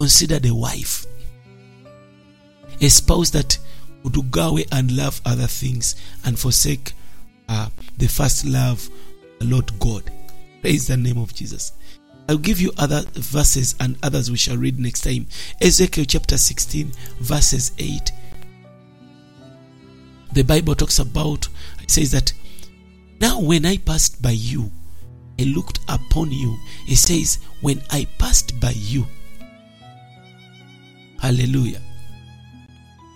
considered 0.00 0.46
a 0.46 0.54
wife 0.54 1.06
a 2.80 2.88
spouse 2.88 3.30
that 3.30 3.58
would 4.02 4.30
go 4.30 4.48
away 4.48 4.64
and 4.72 4.96
love 4.96 5.20
other 5.24 5.46
things 5.46 5.96
and 6.24 6.38
forsake 6.38 6.92
uh, 7.48 7.68
the 7.96 8.06
first 8.06 8.44
love 8.44 8.88
the 9.38 9.46
lord 9.46 9.70
god 9.78 10.10
praise 10.60 10.86
the 10.86 10.96
name 10.96 11.18
of 11.18 11.34
jesus 11.34 11.72
I'll 12.28 12.36
give 12.36 12.60
you 12.60 12.72
other 12.76 13.02
verses 13.14 13.74
and 13.80 13.96
others 14.02 14.30
we 14.30 14.36
shall 14.36 14.58
read 14.58 14.78
next 14.78 15.00
time. 15.00 15.26
Ezekiel 15.62 16.04
chapter 16.06 16.36
16, 16.36 16.92
verses 17.20 17.72
8. 17.78 18.12
The 20.34 20.42
Bible 20.42 20.74
talks 20.74 20.98
about, 20.98 21.48
it 21.82 21.90
says 21.90 22.10
that, 22.12 22.34
Now 23.18 23.40
when 23.40 23.64
I 23.64 23.78
passed 23.78 24.20
by 24.20 24.32
you, 24.32 24.70
I 25.40 25.44
looked 25.44 25.80
upon 25.88 26.30
you. 26.30 26.58
It 26.86 26.96
says, 26.96 27.38
When 27.62 27.80
I 27.90 28.06
passed 28.18 28.60
by 28.60 28.72
you. 28.76 29.06
Hallelujah. 31.18 31.80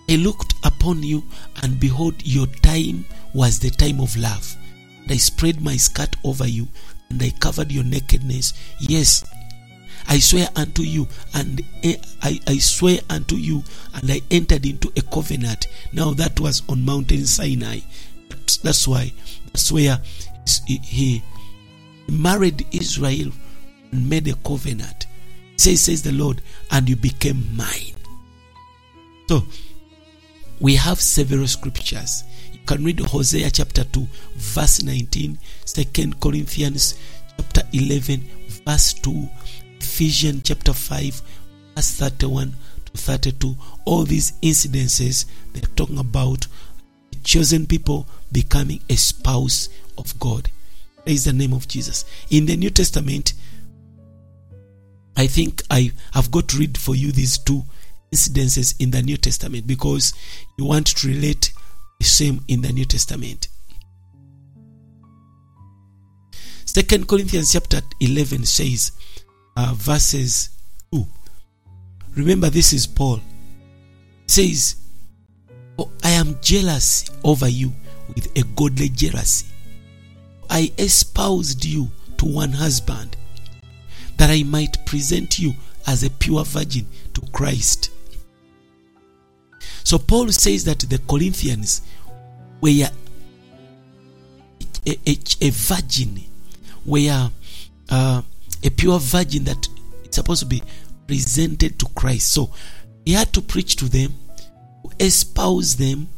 I 0.09 0.17
looked 0.17 0.55
upon 0.65 1.03
you, 1.03 1.25
and 1.63 1.79
behold, 1.79 2.15
your 2.25 2.47
time 2.47 3.05
was 3.35 3.59
the 3.59 3.71
time 3.71 4.01
of 4.01 4.17
love. 4.17 4.57
And 5.03 5.13
I 5.13 5.17
spread 5.17 5.61
my 5.61 5.77
skirt 5.77 6.17
over 6.25 6.47
you, 6.47 6.69
and 7.09 7.23
I 7.23 7.31
covered 7.31 7.73
your 7.73 7.85
nakedness. 7.85 8.53
Yes, 8.81 9.25
I 10.09 10.19
swear 10.19 10.49
unto 10.57 10.83
you, 10.83 11.09
and 11.35 11.63
eh, 11.83 11.97
I, 12.23 12.41
I 12.47 12.59
swear 12.59 12.99
unto 13.09 13.37
you, 13.37 13.63
and 13.95 14.11
I 14.11 14.21
entered 14.31 14.67
into 14.67 14.93
a 14.97 15.03
covenant. 15.03 15.69
Now 15.93 16.13
that 16.15 16.41
was 16.41 16.63
on 16.69 16.85
Mountain 16.85 17.27
Sinai. 17.27 17.81
That's 18.63 18.87
why, 18.87 19.13
that's 19.47 19.71
where 19.73 19.99
he 20.67 21.23
married 22.09 22.67
Israel 22.73 23.31
and 23.93 24.09
made 24.09 24.29
a 24.29 24.35
covenant. 24.35 25.07
Says, 25.57 25.83
says 25.83 26.03
the 26.03 26.13
Lord, 26.13 26.43
and 26.71 26.89
you 26.89 26.97
became 26.97 27.57
mine. 27.57 27.95
So, 29.29 29.45
we 30.63 30.77
have 30.77 31.01
several 31.01 31.47
scriptures 31.49 32.25
You 32.53 32.61
can 32.65 32.85
read 32.85 33.01
Hosea 33.01 33.51
chapter 33.51 33.83
2, 33.83 34.07
verse 34.37 34.83
19, 34.85 35.37
2 35.67 36.13
Corinthians 36.21 36.95
chapter 37.37 37.63
11, 37.73 38.23
verse 38.65 38.93
2, 38.95 39.29
Ephesians 39.81 40.43
chapter 40.45 40.73
5, 40.73 41.23
verse 41.75 41.91
31 41.97 42.55
to 42.85 42.93
32. 42.93 43.57
All 43.85 44.05
these 44.05 44.33
incidences, 44.43 45.27
they're 45.53 45.63
talking 45.75 45.99
about 45.99 46.47
chosen 47.25 47.67
people 47.67 48.07
becoming 48.31 48.81
a 48.89 48.95
spouse 48.95 49.69
of 49.99 50.17
God. 50.21 50.49
Praise 51.05 51.25
the 51.25 51.33
name 51.33 51.53
of 51.53 51.67
Jesus. 51.67 52.05
In 52.31 52.47
the 52.47 52.57
New 52.57 52.71
Testament, 52.71 53.35
I 55.17 55.27
think 55.27 55.63
I 55.69 55.91
have 56.13 56.31
got 56.31 56.49
to 56.51 56.59
read 56.59 56.79
for 56.79 56.95
you 56.95 57.11
these 57.11 57.39
two 57.39 57.65
incidences 58.13 58.75
in 58.81 58.91
the 58.91 59.03
New 59.03 59.17
Testament 59.17 59.67
because 59.67 60.13
you 60.59 60.65
want 60.65 60.87
to 60.89 61.09
relate 61.09 61.53
the 61.99 62.05
same 62.05 62.45
in 62.49 62.63
the 62.63 62.73
New 62.73 62.85
Testament. 62.85 63.49
Second 66.65 67.09
Corinthians 67.09 67.53
chapter 67.53 67.81
11 68.01 68.45
says, 68.45 68.93
uh, 69.57 69.75
verses 69.77 70.51
2. 70.93 71.07
Remember, 72.17 72.51
this 72.51 72.73
is 72.73 72.87
Paul. 72.87 73.21
says, 74.27 74.77
oh, 75.79 75.91
I 76.03 76.11
am 76.11 76.39
jealous 76.41 77.11
over 77.25 77.49
you 77.49 77.73
with 78.15 78.37
a 78.37 78.43
godly 78.55 78.89
jealousy. 78.89 79.47
I 80.49 80.73
espoused 80.79 81.65
you 81.65 81.91
to 82.19 82.27
one 82.27 82.53
husband, 82.53 83.17
that 84.17 84.31
I 84.31 84.43
might 84.43 84.85
present 84.87 85.39
you 85.39 85.55
as 85.87 86.05
a 86.05 86.11
pure 86.11 86.45
virgin 86.45 86.87
to 87.15 87.23
Christ. 87.33 87.91
So 89.85 89.99
Paul 89.99 90.29
says 90.29 90.65
that 90.65 90.81
the 90.81 90.99
Corinthians 91.09 91.83
were 92.61 92.89
a, 94.87 94.99
a, 95.07 95.19
a 95.41 95.51
virgin, 95.51 96.21
were 96.85 97.31
uh, 97.91 98.23
a 98.63 98.71
pure 98.71 98.99
virgin 98.99 99.45
that 99.45 99.69
it's 100.05 100.17
supposed 100.17 100.41
to 100.41 100.47
be 100.47 100.63
presented 101.07 101.79
to 101.79 101.87
Christ. 101.95 102.33
So 102.33 102.51
he 103.05 103.13
had 103.13 103.33
to 103.33 103.43
preach 103.43 103.77
to 103.77 103.87
them, 103.87 104.15
espouse 105.01 105.77
them 105.77 106.09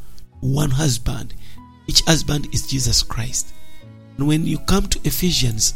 one 0.40 0.70
husband. 0.70 1.34
Each 1.86 2.02
husband 2.02 2.48
is 2.52 2.66
Jesus 2.66 3.02
Christ. 3.02 3.52
And 4.16 4.28
when 4.28 4.46
you 4.46 4.58
come 4.58 4.86
to 4.88 5.00
Ephesians 5.04 5.74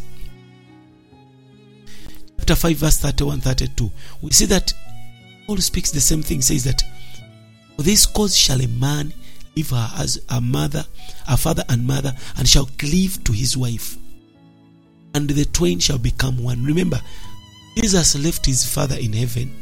chapter 2.39 2.55
5, 2.55 2.77
verse 2.77 2.99
31 2.99 3.41
32, 3.41 3.91
we 4.23 4.31
see 4.31 4.47
that 4.47 4.73
Paul 5.47 5.59
speaks 5.59 5.91
the 5.91 6.01
same 6.01 6.23
thing, 6.23 6.41
says 6.41 6.65
that 6.65 6.83
for 7.79 7.83
this 7.85 8.07
cause 8.07 8.37
shall 8.37 8.61
a 8.61 8.67
man 8.67 9.15
leave 9.55 9.71
her 9.71 9.91
as 9.99 10.21
a 10.31 10.41
mother, 10.41 10.85
a 11.29 11.37
father 11.37 11.63
and 11.69 11.87
mother, 11.87 12.13
and 12.37 12.49
shall 12.49 12.67
cleave 12.77 13.23
to 13.23 13.31
his 13.31 13.57
wife. 13.57 13.97
And 15.15 15.31
the 15.31 15.45
twain 15.45 15.79
shall 15.79 15.99
become 15.99 16.43
one. 16.43 16.65
Remember, 16.65 17.01
Jesus 17.77 18.17
left 18.19 18.47
his 18.47 18.67
father 18.67 18.97
in 18.97 19.13
heaven, 19.13 19.55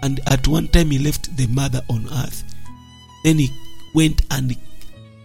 and 0.00 0.20
at 0.28 0.46
one 0.46 0.68
time 0.68 0.92
he 0.92 1.00
left 1.00 1.36
the 1.36 1.48
mother 1.48 1.82
on 1.90 2.06
earth. 2.12 2.44
Then 3.24 3.38
he 3.38 3.50
went 3.96 4.22
and 4.30 4.56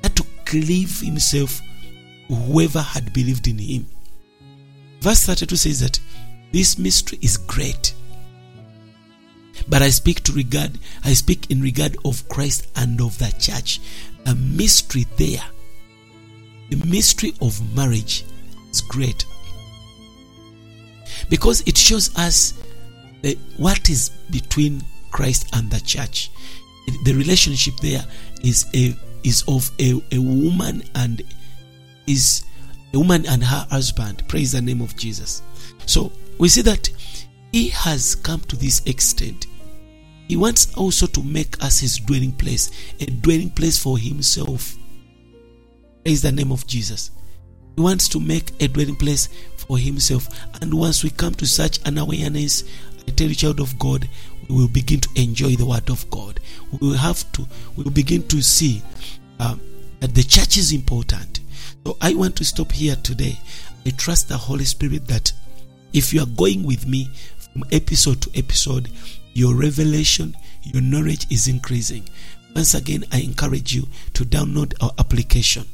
had 0.01 0.15
to 0.15 0.25
cleave 0.45 1.01
himself 1.01 1.61
to 2.27 2.33
whoever 2.33 2.81
had 2.81 3.13
believed 3.13 3.47
in 3.47 3.59
him. 3.59 3.85
Verse 4.99 5.27
32 5.27 5.55
says 5.57 5.79
that 5.81 5.99
this 6.51 6.79
mystery 6.79 7.19
is 7.21 7.37
great 7.37 7.93
but 9.67 9.81
I 9.81 9.89
speak 9.89 10.23
to 10.23 10.33
regard, 10.33 10.77
I 11.03 11.13
speak 11.13 11.49
in 11.51 11.61
regard 11.61 11.97
of 12.05 12.27
Christ 12.29 12.67
and 12.75 12.99
of 13.01 13.17
the 13.17 13.33
church. 13.39 13.79
The 14.23 14.35
mystery 14.35 15.05
there, 15.17 15.43
the 16.69 16.83
mystery 16.85 17.33
of 17.41 17.75
marriage 17.75 18.25
is 18.71 18.81
great. 18.81 19.25
Because 21.29 21.61
it 21.65 21.77
shows 21.77 22.15
us 22.17 22.53
what 23.57 23.89
is 23.89 24.09
between 24.29 24.83
Christ 25.11 25.49
and 25.53 25.69
the 25.71 25.79
church. 25.79 26.31
The 27.03 27.13
relationship 27.13 27.75
there 27.81 28.05
is 28.43 28.65
a 28.75 28.95
is 29.23 29.43
of 29.47 29.71
a, 29.79 29.99
a 30.11 30.19
woman 30.19 30.83
and 30.93 31.23
is 32.05 32.43
a 32.93 32.99
woman 32.99 33.25
and 33.25 33.43
her 33.43 33.65
husband. 33.71 34.23
Praise 34.27 34.51
the 34.51 34.61
name 34.61 34.81
of 34.81 34.95
Jesus. 34.95 35.41
So 35.87 36.11
we 36.37 36.47
see 36.47 36.61
that 36.61 36.89
he 37.55 37.69
has 37.69 38.15
come 38.15 38.41
to 38.41 38.57
this 38.57 38.81
extent 38.85 39.47
he 40.27 40.35
wants 40.35 40.75
also 40.75 41.07
to 41.07 41.23
make 41.23 41.63
us 41.63 41.79
his 41.79 41.99
dwelling 41.99 42.31
place, 42.33 42.69
a 42.99 43.05
dwelling 43.05 43.49
place 43.49 43.77
for 43.77 43.97
himself. 43.97 44.75
Praise 46.03 46.21
the 46.21 46.31
name 46.31 46.51
of 46.51 46.65
Jesus. 46.65 47.11
He 47.75 47.81
wants 47.81 48.09
to 48.09 48.19
make 48.19 48.51
a 48.61 48.67
dwelling 48.67 48.95
place 48.95 49.29
for 49.55 49.77
himself. 49.77 50.27
And 50.61 50.73
once 50.73 51.03
we 51.03 51.11
come 51.11 51.35
to 51.35 51.45
such 51.45 51.79
an 51.85 51.97
awareness, 51.97 52.63
I 53.07 53.11
tell 53.11 53.27
you, 53.27 53.35
child 53.35 53.59
of 53.59 53.77
God, 53.77 54.09
we 54.49 54.55
will 54.55 54.67
begin 54.67 54.99
to 55.01 55.09
enjoy 55.15 55.55
the 55.55 55.65
word 55.65 55.89
of 55.89 56.09
God. 56.09 56.39
We 56.71 56.89
will 56.89 56.97
have 56.97 57.31
to, 57.33 57.47
we 57.75 57.83
will 57.83 57.91
begin 57.91 58.27
to 58.29 58.41
see 58.41 58.81
uh, 59.39 59.55
that 59.99 60.15
the 60.15 60.23
church 60.23 60.57
is 60.57 60.73
important. 60.73 61.41
So 61.85 61.97
I 62.01 62.15
want 62.15 62.35
to 62.37 62.45
stop 62.45 62.71
here 62.71 62.95
today. 62.95 63.37
I 63.85 63.91
trust 63.91 64.27
the 64.27 64.37
Holy 64.37 64.65
Spirit 64.65 65.07
that 65.07 65.31
if 65.93 66.13
you 66.13 66.21
are 66.21 66.27
going 66.35 66.63
with 66.63 66.87
me 66.87 67.09
episode 67.71 68.21
to 68.21 68.31
episode, 68.37 68.89
your 69.33 69.55
revelation, 69.55 70.35
your 70.63 70.81
knowledge 70.81 71.25
is 71.31 71.47
increasing. 71.47 72.07
Once 72.55 72.73
again, 72.73 73.03
I 73.11 73.19
encourage 73.19 73.73
you 73.73 73.87
to 74.13 74.23
download 74.25 74.73
our 74.81 74.91
application, 74.97 75.65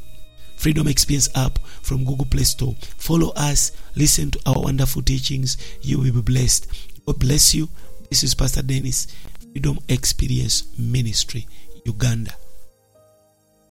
Freedom 0.58 0.88
Experience 0.88 1.30
app 1.36 1.60
from 1.82 2.04
Google 2.06 2.26
Play 2.26 2.44
Store. 2.44 2.76
Follow 2.98 3.32
us, 3.36 3.72
listen 3.96 4.32
to 4.32 4.40
our 4.46 4.62
wonderful 4.62 5.02
teachings. 5.02 5.58
You 5.82 6.00
will 6.00 6.12
be 6.12 6.22
blessed. 6.22 6.68
God 7.06 7.20
bless 7.20 7.54
you. 7.54 7.70
This 8.10 8.24
is 8.24 8.34
Pastor 8.34 8.62
Dennis, 8.62 9.08
Freedom 9.52 9.80
Experience 9.90 10.68
Ministry, 10.78 11.48
Uganda. 11.86 12.34